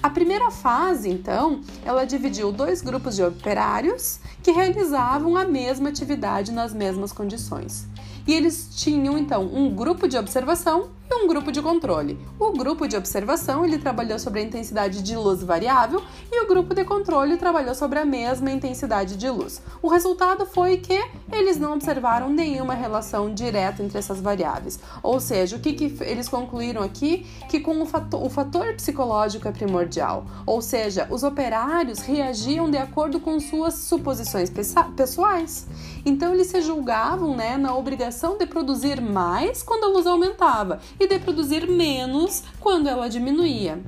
A 0.01 0.09
primeira 0.09 0.51
fase, 0.51 1.11
então, 1.11 1.61
ela 1.85 2.05
dividiu 2.05 2.53
dois 2.53 2.81
grupos 2.81 3.17
de 3.17 3.23
operários 3.23 4.21
que 4.45 4.53
realizavam 4.53 5.37
a 5.37 5.45
mesma 5.45 5.89
atividade 5.89 6.53
nas 6.53 6.73
mesmas 6.73 7.13
condições. 7.13 7.89
E 8.25 8.33
eles 8.33 8.69
tinham 8.77 9.19
então 9.19 9.43
um 9.43 9.75
grupo 9.75 10.07
de 10.07 10.17
observação 10.17 10.91
e 11.11 11.15
um 11.15 11.27
grupo 11.27 11.51
de 11.51 11.63
controle. 11.63 12.19
O 12.39 12.53
grupo 12.53 12.87
de 12.87 12.97
observação 12.97 13.65
ele 13.65 13.79
trabalhou 13.79 14.19
sobre 14.19 14.41
a 14.41 14.43
intensidade 14.43 15.03
de 15.03 15.17
luz 15.17 15.43
variável 15.43 16.03
e 16.31 16.43
o 16.43 16.47
grupo 16.47 16.75
de 16.75 16.85
controle 16.85 17.37
trabalhou 17.37 17.75
sobre 17.75 17.99
a 17.99 18.05
mesma 18.05 18.51
intensidade 18.51 19.17
de 19.17 19.29
luz. 19.31 19.63
O 19.81 19.89
resultado 19.89 20.45
foi 20.45 20.77
que 20.77 21.03
eles 21.33 21.59
não 21.59 21.73
observaram 21.75 22.29
nenhuma 22.29 22.75
relação 22.75 23.33
direta 23.33 23.83
entre 23.83 23.99
essas 23.99 24.21
variáveis. 24.21 24.79
Ou 25.03 25.19
seja, 25.19 25.57
o 25.57 25.61
que, 25.61 25.73
que 25.73 26.05
eles 26.05 26.29
concluíram 26.29 26.83
aqui? 26.83 27.27
Que 27.49 27.61
com 27.61 27.81
o 27.81 27.87
fator, 27.87 28.23
o 28.25 28.29
fator 28.29 28.75
psicológico 28.75 29.49
é 29.49 29.53
primordial. 29.53 30.27
Ou 30.45 30.61
seja, 30.61 31.07
os 31.11 31.23
operários 31.23 32.01
reagiam 32.01 32.71
de 32.71 32.77
acordo 32.77 33.19
com 33.21 33.41
suas 33.41 33.75
suposições 33.75 34.51
pessoais. 34.97 35.67
Então 36.05 36.35
eles 36.35 36.49
se 36.49 36.61
julgavam 36.61 37.35
né, 37.35 37.57
na 37.57 37.75
obrigação 37.75 38.37
de 38.37 38.47
produzir 38.47 39.01
mais 39.01 39.63
quando 39.63 39.85
a 39.85 39.89
luz 39.89 40.07
aumentava 40.07 40.81
e 40.99 41.07
de 41.07 41.19
produzir 41.19 41.69
menos 41.69 42.43
quando 42.61 42.89
ela 42.89 43.09
diminuía. 43.09 43.81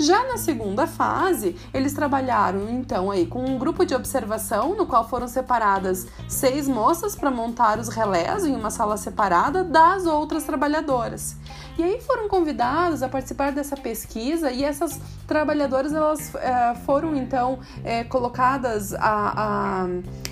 Já 0.00 0.28
na 0.28 0.36
segunda 0.36 0.86
fase, 0.86 1.56
eles 1.74 1.92
trabalharam 1.92 2.70
então 2.70 3.10
aí 3.10 3.26
com 3.26 3.44
um 3.44 3.58
grupo 3.58 3.84
de 3.84 3.96
observação 3.96 4.76
no 4.76 4.86
qual 4.86 5.08
foram 5.08 5.26
separadas 5.26 6.06
seis 6.28 6.68
moças 6.68 7.16
para 7.16 7.32
montar 7.32 7.80
os 7.80 7.88
relés 7.88 8.44
em 8.44 8.54
uma 8.54 8.70
sala 8.70 8.96
separada 8.96 9.64
das 9.64 10.06
outras 10.06 10.44
trabalhadoras. 10.44 11.34
E 11.78 11.82
aí 11.84 12.00
foram 12.00 12.28
convidados 12.28 13.04
a 13.04 13.08
participar 13.08 13.52
dessa 13.52 13.76
pesquisa 13.76 14.50
e 14.50 14.64
essas 14.64 15.00
trabalhadoras 15.28 15.92
elas 15.92 16.34
é, 16.34 16.74
foram 16.84 17.14
então 17.14 17.60
é, 17.84 18.02
colocadas 18.02 18.92
a, 18.94 18.98
a, 19.00 19.86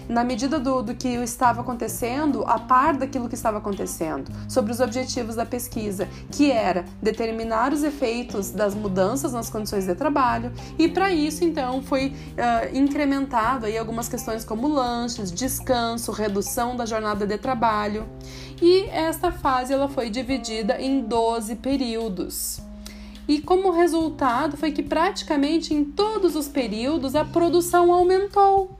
na 0.08 0.24
medida 0.24 0.58
do, 0.58 0.82
do 0.82 0.92
que 0.96 1.06
estava 1.06 1.60
acontecendo, 1.60 2.42
a 2.48 2.58
par 2.58 2.96
daquilo 2.96 3.28
que 3.28 3.36
estava 3.36 3.58
acontecendo, 3.58 4.28
sobre 4.48 4.72
os 4.72 4.80
objetivos 4.80 5.36
da 5.36 5.46
pesquisa, 5.46 6.08
que 6.32 6.50
era 6.50 6.84
determinar 7.00 7.72
os 7.72 7.84
efeitos 7.84 8.50
das 8.50 8.74
mudanças 8.74 9.32
nas 9.32 9.48
condições 9.48 9.86
de 9.86 9.94
trabalho 9.94 10.50
e 10.76 10.88
para 10.88 11.12
isso 11.12 11.44
então 11.44 11.80
foi 11.80 12.08
uh, 12.08 12.76
incrementado 12.76 13.66
aí 13.66 13.78
algumas 13.78 14.08
questões 14.08 14.44
como 14.44 14.66
lanches, 14.66 15.30
descanso, 15.30 16.10
redução 16.10 16.74
da 16.74 16.84
jornada 16.84 17.24
de 17.24 17.38
trabalho 17.38 18.04
e 18.60 18.84
esta 18.90 19.30
fase 19.30 19.72
ela 19.72 19.88
foi 19.88 20.10
dividida 20.10 20.80
em 20.80 21.00
12 21.00 21.56
períodos. 21.56 22.60
E 23.28 23.40
como 23.40 23.70
resultado 23.70 24.56
foi 24.56 24.70
que 24.70 24.82
praticamente 24.82 25.74
em 25.74 25.84
todos 25.84 26.36
os 26.36 26.46
períodos 26.48 27.14
a 27.14 27.24
produção 27.24 27.92
aumentou. 27.92 28.78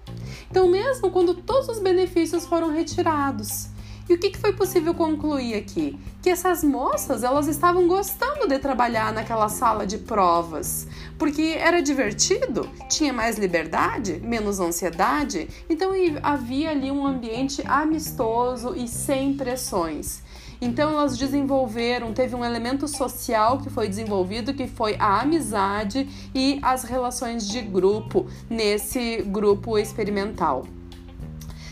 Então, 0.51 0.69
mesmo 0.69 1.11
quando 1.11 1.35
todos 1.35 1.69
os 1.69 1.81
benefícios 1.81 2.47
foram 2.47 2.71
retirados, 2.71 3.69
e 4.09 4.15
o 4.15 4.19
que, 4.19 4.31
que 4.31 4.39
foi 4.39 4.53
possível 4.53 4.95
concluir 4.95 5.55
aqui? 5.55 5.99
Que 6.23 6.31
essas 6.31 6.63
moças 6.63 7.25
elas 7.25 7.49
estavam 7.49 7.89
gostando 7.89 8.47
de 8.47 8.59
trabalhar 8.59 9.13
naquela 9.13 9.49
sala 9.49 9.87
de 9.87 9.99
provas, 9.99 10.87
porque 11.19 11.57
era 11.59 11.83
divertido, 11.83 12.71
tinha 12.89 13.13
mais 13.13 13.37
liberdade, 13.37 14.21
menos 14.23 14.61
ansiedade, 14.61 15.49
então 15.69 15.91
havia 16.23 16.71
ali 16.71 16.91
um 16.91 17.07
ambiente 17.07 17.63
amistoso 17.67 18.75
e 18.77 18.87
sem 18.87 19.35
pressões. 19.35 20.23
Então 20.61 20.91
elas 20.91 21.19
desenvolveram, 21.19 22.13
teve 22.13 22.35
um 22.35 22.45
elemento 22.45 22.89
social 22.89 23.59
que 23.59 23.69
foi 23.69 23.89
desenvolvido, 23.89 24.55
que 24.55 24.67
foi 24.67 24.97
a 24.99 25.21
amizade 25.21 26.09
e 26.35 26.59
as 26.63 26.85
relações 26.85 27.47
de 27.47 27.61
grupo 27.61 28.27
nesse 28.49 29.23
grupo 29.23 29.77
experimental. 29.77 30.65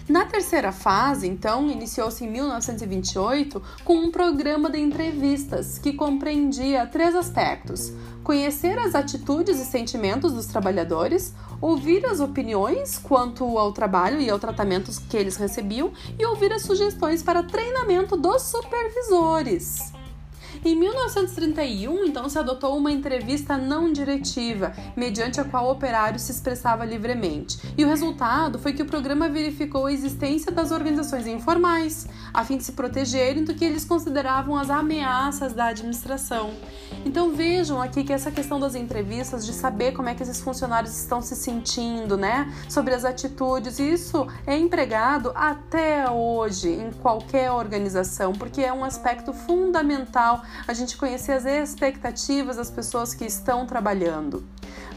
Na 0.06 0.26
terceira 0.26 0.70
fase, 0.70 1.26
então, 1.26 1.70
iniciou-se 1.70 2.22
em 2.22 2.30
1928 2.30 3.62
com 3.84 3.96
um 3.96 4.10
programa 4.10 4.68
de 4.68 4.78
entrevistas 4.78 5.78
que 5.78 5.94
compreendia 5.94 6.86
três 6.86 7.14
aspectos: 7.14 7.90
conhecer 8.22 8.78
as 8.78 8.94
atitudes 8.94 9.58
e 9.58 9.64
sentimentos 9.64 10.34
dos 10.34 10.44
trabalhadores, 10.44 11.32
ouvir 11.58 12.04
as 12.04 12.20
opiniões 12.20 12.98
quanto 12.98 13.58
ao 13.58 13.72
trabalho 13.72 14.20
e 14.20 14.28
ao 14.28 14.38
tratamento 14.38 14.90
que 15.08 15.16
eles 15.16 15.36
recebiam 15.36 15.90
e 16.18 16.26
ouvir 16.26 16.52
as 16.52 16.62
sugestões 16.62 17.22
para 17.22 17.42
treinamento 17.42 18.14
dos 18.14 18.42
supervisores. 18.42 19.93
Em 20.64 20.74
1931, 20.74 22.06
então, 22.06 22.26
se 22.26 22.38
adotou 22.38 22.74
uma 22.78 22.90
entrevista 22.90 23.58
não 23.58 23.92
diretiva, 23.92 24.72
mediante 24.96 25.38
a 25.38 25.44
qual 25.44 25.66
o 25.66 25.70
operário 25.72 26.18
se 26.18 26.32
expressava 26.32 26.86
livremente. 26.86 27.58
E 27.76 27.84
o 27.84 27.88
resultado 27.88 28.58
foi 28.58 28.72
que 28.72 28.80
o 28.80 28.86
programa 28.86 29.28
verificou 29.28 29.84
a 29.84 29.92
existência 29.92 30.50
das 30.50 30.70
organizações 30.70 31.26
informais, 31.26 32.08
a 32.32 32.42
fim 32.46 32.56
de 32.56 32.64
se 32.64 32.72
protegerem 32.72 33.44
do 33.44 33.52
que 33.52 33.62
eles 33.62 33.84
consideravam 33.84 34.56
as 34.56 34.70
ameaças 34.70 35.52
da 35.52 35.66
administração. 35.66 36.50
Então 37.04 37.32
vejam 37.32 37.82
aqui 37.82 38.02
que 38.02 38.12
essa 38.12 38.30
questão 38.30 38.58
das 38.58 38.74
entrevistas, 38.74 39.44
de 39.44 39.52
saber 39.52 39.92
como 39.92 40.08
é 40.08 40.14
que 40.14 40.22
esses 40.22 40.40
funcionários 40.40 40.96
estão 40.98 41.20
se 41.20 41.36
sentindo, 41.36 42.16
né? 42.16 42.50
Sobre 42.70 42.94
as 42.94 43.04
atitudes, 43.04 43.78
isso 43.78 44.26
é 44.46 44.56
empregado 44.56 45.30
até 45.34 46.08
hoje 46.10 46.70
em 46.70 46.90
qualquer 46.90 47.50
organização, 47.50 48.32
porque 48.32 48.62
é 48.62 48.72
um 48.72 48.82
aspecto 48.82 49.34
fundamental 49.34 50.42
a 50.66 50.72
gente 50.72 50.96
conhecer 50.96 51.32
as 51.32 51.44
expectativas 51.44 52.56
das 52.56 52.70
pessoas 52.70 53.14
que 53.14 53.24
estão 53.24 53.66
trabalhando. 53.66 54.44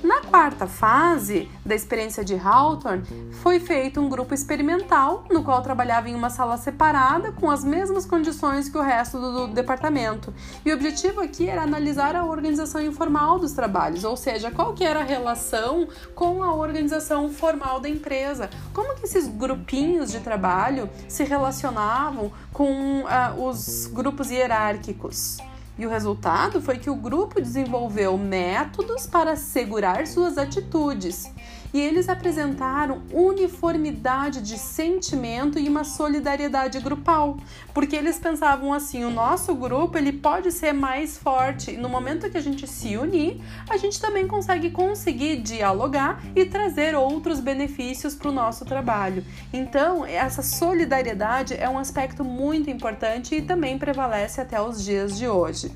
Na 0.03 0.21
quarta 0.21 0.67
fase 0.67 1.49
da 1.65 1.73
experiência 1.73 2.23
de 2.23 2.35
Hawthorne, 2.35 3.03
foi 3.41 3.59
feito 3.59 3.99
um 3.99 4.07
grupo 4.07 4.33
experimental, 4.33 5.25
no 5.29 5.43
qual 5.43 5.61
trabalhava 5.61 6.07
em 6.07 6.15
uma 6.15 6.29
sala 6.29 6.55
separada, 6.57 7.31
com 7.31 7.49
as 7.49 7.63
mesmas 7.63 8.05
condições 8.05 8.69
que 8.69 8.77
o 8.77 8.81
resto 8.81 9.19
do, 9.19 9.47
departamento. 9.47 10.33
E 10.63 10.71
o 10.71 10.75
objetivo 10.75 11.21
aqui 11.21 11.49
era 11.49 11.63
analisar 11.63 12.15
a 12.15 12.23
organização 12.23 12.81
informal 12.81 13.39
dos 13.39 13.53
trabalhos, 13.53 14.03
ou 14.03 14.15
seja, 14.15 14.51
qual 14.51 14.73
que 14.73 14.83
era 14.83 14.99
a 14.99 15.03
relação 15.03 15.87
com 16.13 16.43
a 16.43 16.53
organização 16.53 17.29
formal 17.29 17.79
da 17.79 17.89
empresa. 17.89 18.49
Como 18.73 18.95
que 18.95 19.05
esses 19.05 19.27
grupinhos 19.27 20.11
de 20.11 20.19
trabalho 20.19 20.89
se 21.07 21.23
relacionavam 21.23 22.31
com 22.53 23.01
uh, 23.01 23.47
os 23.47 23.87
grupos 23.87 24.29
hierárquicos. 24.29 25.37
E 25.77 25.85
o 25.85 25.89
resultado 25.89 26.59
foi 26.61 26.79
que 26.79 26.89
o 26.89 26.95
grupo 26.95 27.39
desenvolveu 27.39 28.17
métodos 28.17 29.05
para 29.05 29.33
assegurar 29.33 30.07
suas 30.07 30.37
atitudes 30.37 31.31
e 31.73 31.79
eles 31.79 32.09
apresentaram 32.09 33.01
uniformidade 33.11 34.41
de 34.41 34.57
sentimento 34.57 35.59
e 35.59 35.67
uma 35.67 35.83
solidariedade 35.83 36.79
grupal, 36.79 37.37
porque 37.73 37.95
eles 37.95 38.19
pensavam 38.19 38.73
assim: 38.73 39.03
o 39.03 39.09
nosso 39.09 39.53
grupo 39.55 39.97
ele 39.97 40.11
pode 40.11 40.51
ser 40.51 40.73
mais 40.73 41.17
forte. 41.17 41.71
E 41.71 41.77
no 41.77 41.89
momento 41.89 42.29
que 42.29 42.37
a 42.37 42.41
gente 42.41 42.67
se 42.67 42.97
unir, 42.97 43.41
a 43.69 43.77
gente 43.77 43.99
também 43.99 44.27
consegue 44.27 44.71
conseguir 44.71 45.37
dialogar 45.37 46.21
e 46.35 46.45
trazer 46.45 46.95
outros 46.95 47.39
benefícios 47.39 48.15
para 48.15 48.29
o 48.29 48.33
nosso 48.33 48.65
trabalho. 48.65 49.23
Então, 49.51 50.05
essa 50.05 50.41
solidariedade 50.41 51.53
é 51.53 51.69
um 51.69 51.77
aspecto 51.77 52.23
muito 52.23 52.69
importante 52.69 53.35
e 53.35 53.41
também 53.41 53.77
prevalece 53.77 54.41
até 54.41 54.61
os 54.61 54.83
dias 54.83 55.17
de 55.17 55.27
hoje. 55.27 55.71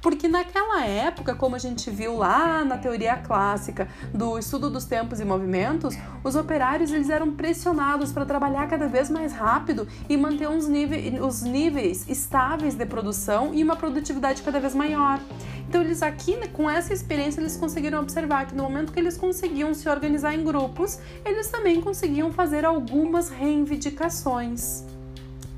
Porque 0.00 0.28
naquela 0.28 0.84
época, 0.84 1.34
como 1.34 1.56
a 1.56 1.58
gente 1.58 1.90
viu 1.90 2.16
lá 2.16 2.64
na 2.64 2.78
teoria 2.78 3.16
clássica 3.16 3.88
do 4.12 4.38
estudo 4.38 4.70
dos 4.70 4.84
tempos 4.84 5.20
e 5.20 5.24
movimentos, 5.36 5.96
os 6.24 6.34
operários 6.34 6.90
eles 6.90 7.10
eram 7.10 7.30
pressionados 7.30 8.10
para 8.10 8.24
trabalhar 8.24 8.66
cada 8.68 8.88
vez 8.88 9.10
mais 9.10 9.32
rápido 9.32 9.86
e 10.08 10.16
manter 10.16 10.48
uns 10.48 10.66
níveis, 10.66 11.20
os 11.20 11.42
níveis 11.42 12.08
estáveis 12.08 12.74
de 12.74 12.86
produção 12.86 13.54
e 13.54 13.62
uma 13.62 13.76
produtividade 13.76 14.42
cada 14.42 14.58
vez 14.58 14.74
maior. 14.74 15.20
Então 15.68 15.82
eles 15.82 16.02
aqui, 16.02 16.36
né, 16.36 16.46
com 16.48 16.68
essa 16.70 16.92
experiência, 16.92 17.40
eles 17.40 17.56
conseguiram 17.56 18.00
observar 18.00 18.46
que 18.46 18.54
no 18.54 18.62
momento 18.62 18.92
que 18.92 19.00
eles 19.00 19.16
conseguiam 19.16 19.74
se 19.74 19.88
organizar 19.88 20.34
em 20.34 20.42
grupos, 20.42 20.98
eles 21.24 21.48
também 21.48 21.80
conseguiam 21.80 22.32
fazer 22.32 22.64
algumas 22.64 23.28
reivindicações. 23.28 24.84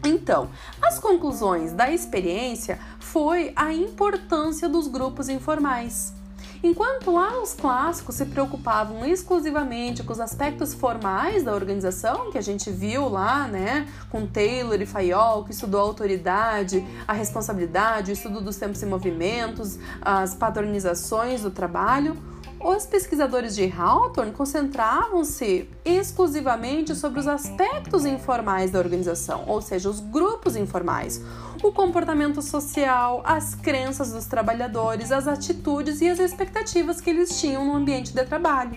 Então, 0.05 0.49
as 0.81 0.99
conclusões 0.99 1.73
da 1.73 1.91
experiência 1.91 2.79
foi 2.99 3.53
a 3.55 3.73
importância 3.73 4.69
dos 4.69 4.89
grupos 4.89 5.29
informais. 5.29 6.18
Enquanto 6.63 7.13
lá 7.13 7.41
os 7.41 7.55
clássicos 7.55 8.17
se 8.17 8.27
preocupavam 8.27 9.05
exclusivamente 9.07 10.03
com 10.03 10.13
os 10.13 10.19
aspectos 10.19 10.75
formais 10.75 11.45
da 11.45 11.55
organização, 11.55 12.33
que 12.33 12.39
a 12.39 12.43
gente 12.43 12.69
viu 12.69 13.09
lá, 13.09 13.47
né, 13.47 13.87
com 14.11 14.27
Taylor 14.27 14.81
e 14.81 14.87
Fayol, 14.87 15.45
que 15.45 15.53
estudou 15.53 15.81
a 15.81 15.85
autoridade, 15.85 16.85
a 17.07 17.13
responsabilidade, 17.13 18.11
o 18.11 18.13
estudo 18.13 18.41
dos 18.41 18.57
tempos 18.57 18.83
e 18.83 18.87
movimentos, 18.87 19.79
as 20.03 20.35
padronizações 20.35 21.43
do 21.43 21.51
trabalho, 21.51 22.17
os 22.61 22.85
pesquisadores 22.85 23.55
de 23.55 23.73
Hawthorne 23.73 24.33
concentravam-se 24.33 25.71
exclusivamente 25.85 26.93
sobre 26.97 27.21
os 27.21 27.29
aspectos 27.29 28.05
informais 28.05 28.73
da 28.73 28.81
organização, 28.81 29.45
ou 29.47 29.63
seja, 29.63 29.89
os 29.89 30.01
grupos 30.01 30.57
informais, 30.57 31.23
o 31.63 31.73
comportamento 31.73 32.41
social, 32.41 33.23
as 33.25 33.55
crenças 33.55 34.13
dos 34.13 34.27
trabalhadores, 34.27 35.11
as 35.11 35.27
atitudes 35.27 36.01
e 36.01 36.09
as 36.09 36.19
expectativas 36.19 37.01
que 37.01 37.11
eles 37.11 37.41
tinham 37.41 37.65
no 37.65 37.75
ambiente 37.75 38.13
de 38.13 38.25
trabalho. 38.25 38.77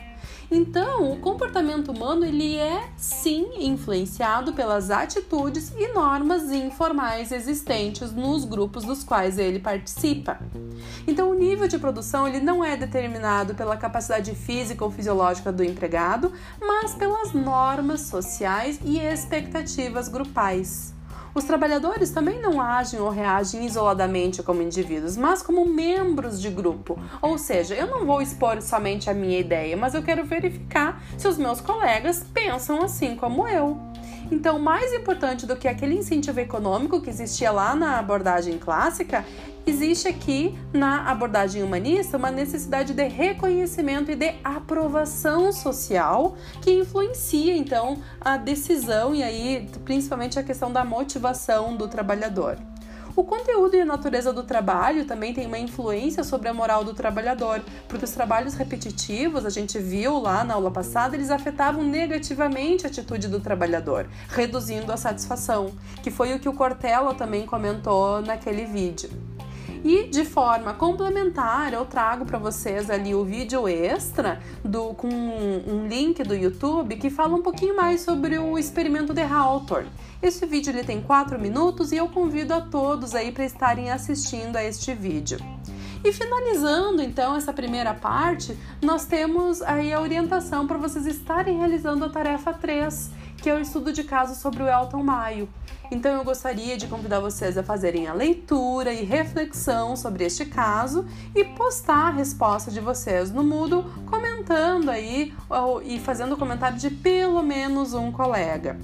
Então, 0.54 1.14
o 1.14 1.18
comportamento 1.18 1.94
humano 1.94 2.26
ele 2.26 2.58
é 2.58 2.90
sim 2.98 3.48
influenciado 3.60 4.52
pelas 4.52 4.92
atitudes 4.92 5.72
e 5.78 5.94
normas 5.94 6.52
informais 6.52 7.32
existentes 7.32 8.12
nos 8.12 8.44
grupos 8.44 8.84
dos 8.84 9.02
quais 9.02 9.38
ele 9.38 9.60
participa. 9.60 10.40
Então, 11.08 11.32
o 11.32 11.34
nível 11.34 11.70
de 11.70 11.80
produção 11.80 12.28
ele 12.28 12.42
não 12.42 12.62
é 12.62 12.76
determinado 12.76 13.56
pela 13.56 13.78
capacidade 13.78 14.36
física 14.36 14.84
ou 14.84 14.92
fisiológica 14.92 15.54
do 15.54 15.64
empregado, 15.64 16.34
mas 16.60 16.94
pelas 16.96 17.32
normas 17.32 18.02
sociais 18.02 18.78
e 18.84 19.00
expectativas 19.00 20.10
grupais. 20.10 20.94
Os 21.34 21.46
trabalhadores 21.46 22.12
também 22.12 22.42
não 22.42 22.60
agem 22.60 23.00
ou 23.00 23.10
reagem 23.10 23.66
isoladamente 23.66 24.44
como 24.44 24.62
indivíduos, 24.62 25.16
mas 25.16 25.42
como 25.42 25.66
membros 25.66 26.42
de 26.42 26.50
grupo. 26.50 27.00
Ou 27.22 27.38
seja, 27.38 27.74
eu 27.74 27.88
não 27.88 28.06
vou 28.06 28.22
expor 28.22 28.62
somente 28.62 29.10
a 29.10 29.14
minha 29.14 29.40
ideia, 29.40 29.78
mas 29.78 29.94
eu 29.94 30.04
quero 30.04 30.26
verificar 30.26 31.02
se 31.18 31.28
os 31.28 31.38
meus 31.38 31.62
colegas 31.62 32.26
pensam 32.34 32.84
assim 32.84 33.16
como 33.16 33.48
eu. 33.48 33.78
Então, 34.32 34.58
mais 34.58 34.94
importante 34.94 35.46
do 35.46 35.58
que 35.58 35.68
aquele 35.68 35.94
incentivo 35.94 36.40
econômico 36.40 37.02
que 37.02 37.10
existia 37.10 37.52
lá 37.52 37.76
na 37.76 38.00
abordagem 38.00 38.58
clássica, 38.58 39.26
existe 39.68 40.08
aqui 40.08 40.58
na 40.74 41.12
abordagem 41.12 41.62
humanista 41.62 42.18
uma 42.18 42.32
necessidade 42.32 42.94
de 42.94 43.08
reconhecimento 43.08 44.10
e 44.10 44.16
de 44.16 44.34
aprovação 44.42 45.52
social 45.52 46.38
que 46.62 46.72
influencia 46.72 47.56
então 47.56 47.98
a 48.22 48.38
decisão 48.38 49.14
e 49.14 49.22
aí 49.22 49.70
principalmente 49.84 50.40
a 50.40 50.44
questão 50.44 50.72
da 50.72 50.86
motivação 50.86 51.76
do 51.76 51.90
trabalhador. 51.90 52.58
O 53.14 53.24
conteúdo 53.24 53.76
e 53.76 53.82
a 53.82 53.86
natureza 53.86 54.32
do 54.32 54.44
trabalho 54.44 55.06
também 55.06 55.34
tem 55.34 55.46
uma 55.46 55.60
influência 55.60 56.24
sobre 56.24 56.48
a 56.48 56.54
moral 56.54 56.84
do 56.84 56.94
trabalhador, 56.94 57.62
porque 57.88 58.06
os 58.06 58.12
trabalhos 58.12 58.54
repetitivos, 58.54 59.46
a 59.46 59.50
gente 59.50 59.78
viu 59.80 60.18
lá 60.20 60.44
na 60.44 60.54
aula 60.54 60.72
passada, 60.72 61.16
eles 61.16 61.30
afetavam 61.30 61.84
negativamente 61.84 62.86
a 62.86 62.90
atitude 62.90 63.28
do 63.28 63.40
trabalhador, 63.40 64.08
reduzindo 64.30 64.92
a 64.94 64.98
satisfação, 64.98 65.72
que 66.02 66.10
foi 66.10 66.34
o 66.34 66.40
que 66.40 66.48
o 66.48 66.54
Cortella 66.54 67.14
também 67.14 67.46
comentou 67.46 68.22
naquele 68.22 68.66
vídeo. 68.66 69.10
E 69.84 70.04
de 70.04 70.24
forma 70.24 70.76
complementar, 70.76 71.74
eu 71.74 71.86
trago 71.86 72.24
para 72.24 72.38
vocês 72.38 72.88
ali 72.90 73.16
o 73.16 73.26
vídeo 73.26 73.68
extra 73.68 74.40
do, 74.64 74.94
com 74.94 75.08
um, 75.08 75.88
link 75.88 76.22
do 76.24 76.36
YouTube 76.36 76.98
que 76.98 77.10
fala 77.10 77.36
um 77.36 77.42
pouquinho 77.42 77.76
mais 77.76 78.02
sobre 78.02 78.38
o 78.38 78.60
experimento 78.60 79.12
de 79.12 79.24
Hawthorne. 79.24 79.90
Esse 80.22 80.46
vídeo 80.46 80.70
ele 80.70 80.84
tem 80.84 81.02
4 81.02 81.40
minutos 81.40 81.92
e 81.92 81.98
eu 81.98 82.08
convido 82.08 82.54
a 82.54 82.62
todos 82.62 83.16
aí 83.16 83.32
para 83.32 83.44
estarem 83.44 83.90
assistindo 83.90 84.56
a 84.56 84.64
este 84.64 84.94
vídeo. 84.94 85.40
E 86.04 86.14
finalizando 86.14 87.02
então 87.02 87.36
essa 87.36 87.52
primeira 87.52 87.94
parte, 87.94 88.56
nós 88.84 89.06
temos 89.06 89.64
aí 89.64 89.92
a 89.92 90.00
orientação 90.00 90.68
para 90.68 90.78
vocês 90.78 91.08
estarem 91.08 91.58
realizando 91.58 92.06
a 92.06 92.10
tarefa 92.10 92.54
3, 92.54 93.12
que 93.42 93.50
é 93.50 93.56
o 93.56 93.60
estudo 93.60 93.92
de 93.92 94.04
caso 94.04 94.40
sobre 94.40 94.62
o 94.62 94.68
Elton 94.68 95.04
Maio. 95.04 95.50
Então 95.92 96.14
eu 96.14 96.24
gostaria 96.24 96.78
de 96.78 96.88
convidar 96.88 97.20
vocês 97.20 97.58
a 97.58 97.64
fazerem 97.64 98.08
a 98.08 98.14
leitura 98.14 98.94
e 98.94 99.04
reflexão 99.04 99.96
sobre 99.96 100.24
este 100.24 100.46
caso 100.46 101.06
e 101.36 101.44
postar 101.44 102.08
a 102.08 102.12
resposta 102.12 102.72
de 102.72 102.80
vocês 102.80 103.32
no 103.32 103.44
Moodle, 103.44 103.84
comentando 104.06 104.90
aí 104.90 105.34
e 105.84 106.00
fazendo 106.00 106.38
comentário 106.38 106.78
de 106.78 106.90
pelo 106.90 107.42
menos 107.42 107.94
um 107.94 108.12
colega. 108.12 108.78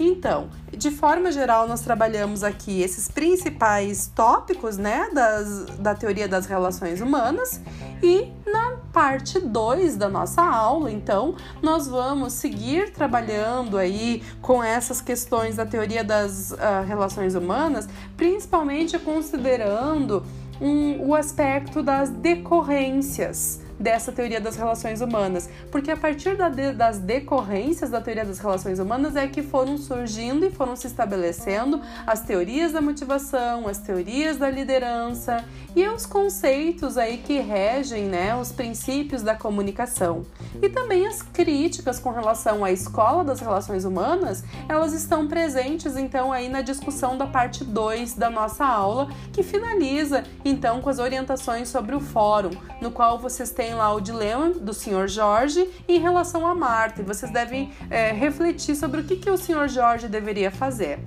Então, 0.00 0.48
de 0.70 0.92
forma 0.92 1.32
geral, 1.32 1.66
nós 1.66 1.80
trabalhamos 1.80 2.44
aqui 2.44 2.80
esses 2.82 3.08
principais 3.08 4.06
tópicos 4.14 4.78
né, 4.78 5.10
das, 5.12 5.66
da 5.78 5.94
teoria 5.94 6.28
das 6.28 6.46
relações 6.46 7.00
humanas 7.00 7.60
e 8.02 8.32
na 8.46 8.76
parte 8.92 9.38
2 9.38 9.96
da 9.96 10.08
nossa 10.08 10.42
aula, 10.42 10.90
então, 10.90 11.34
nós 11.62 11.86
vamos 11.86 12.32
seguir 12.32 12.92
trabalhando 12.92 13.76
aí 13.76 14.22
com 14.40 14.62
essas 14.62 15.00
questões 15.00 15.56
da 15.56 15.66
teoria 15.66 16.02
das 16.02 16.52
uh, 16.52 16.84
relações 16.86 17.34
humanas, 17.34 17.88
principalmente 18.16 18.98
considerando 18.98 20.22
um, 20.60 21.08
o 21.08 21.14
aspecto 21.14 21.82
das 21.82 22.10
decorrências 22.10 23.60
dessa 23.78 24.10
teoria 24.10 24.40
das 24.40 24.56
relações 24.56 25.00
humanas, 25.00 25.48
porque 25.70 25.90
a 25.90 25.96
partir 25.96 26.36
da 26.36 26.48
de, 26.48 26.72
das 26.72 26.98
decorrências 26.98 27.90
da 27.90 28.00
teoria 28.00 28.24
das 28.24 28.38
relações 28.38 28.78
humanas 28.78 29.14
é 29.16 29.26
que 29.28 29.42
foram 29.42 29.78
surgindo 29.78 30.44
e 30.44 30.50
foram 30.50 30.74
se 30.74 30.86
estabelecendo 30.86 31.80
as 32.06 32.20
teorias 32.20 32.72
da 32.72 32.80
motivação, 32.80 33.68
as 33.68 33.78
teorias 33.78 34.36
da 34.36 34.50
liderança 34.50 35.44
e 35.76 35.86
os 35.86 36.04
conceitos 36.06 36.96
aí 36.96 37.18
que 37.18 37.38
regem, 37.38 38.06
né, 38.06 38.34
os 38.34 38.50
princípios 38.50 39.22
da 39.22 39.34
comunicação. 39.34 40.22
E 40.60 40.68
também 40.68 41.06
as 41.06 41.22
críticas 41.22 42.00
com 42.00 42.10
relação 42.10 42.64
à 42.64 42.72
escola 42.72 43.22
das 43.22 43.40
relações 43.40 43.84
humanas, 43.84 44.42
elas 44.68 44.92
estão 44.92 45.28
presentes 45.28 45.96
então 45.96 46.32
aí 46.32 46.48
na 46.48 46.62
discussão 46.62 47.16
da 47.16 47.26
parte 47.26 47.64
2 47.64 48.14
da 48.14 48.30
nossa 48.30 48.64
aula, 48.64 49.08
que 49.32 49.42
finaliza 49.42 50.24
então 50.44 50.80
com 50.80 50.90
as 50.90 50.98
orientações 50.98 51.68
sobre 51.68 51.94
o 51.94 52.00
fórum, 52.00 52.50
no 52.80 52.90
qual 52.90 53.18
vocês 53.18 53.50
têm 53.50 53.67
lá 53.74 53.92
o 53.94 54.00
dilema 54.00 54.50
do 54.50 54.72
Sr. 54.72 55.08
Jorge 55.08 55.68
em 55.86 55.98
relação 55.98 56.46
a 56.46 56.54
Marta, 56.54 57.02
e 57.02 57.04
vocês 57.04 57.30
devem 57.32 57.72
é, 57.90 58.12
refletir 58.12 58.74
sobre 58.74 59.00
o 59.00 59.04
que, 59.04 59.16
que 59.16 59.30
o 59.30 59.36
Sr. 59.36 59.68
Jorge 59.68 60.08
deveria 60.08 60.50
fazer. 60.50 60.98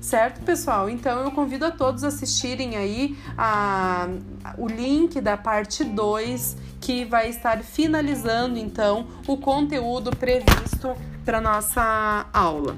Certo, 0.00 0.42
pessoal? 0.42 0.90
Então 0.90 1.20
eu 1.22 1.30
convido 1.30 1.64
a 1.64 1.70
todos 1.70 2.02
a 2.02 2.08
assistirem 2.08 2.76
aí 2.76 3.16
a, 3.38 4.08
o 4.58 4.66
link 4.66 5.20
da 5.20 5.36
parte 5.36 5.84
2 5.84 6.56
que 6.80 7.04
vai 7.04 7.28
estar 7.28 7.62
finalizando 7.62 8.58
então 8.58 9.06
o 9.28 9.36
conteúdo 9.36 10.10
previsto 10.10 10.96
para 11.24 11.40
nossa 11.40 12.26
aula. 12.32 12.76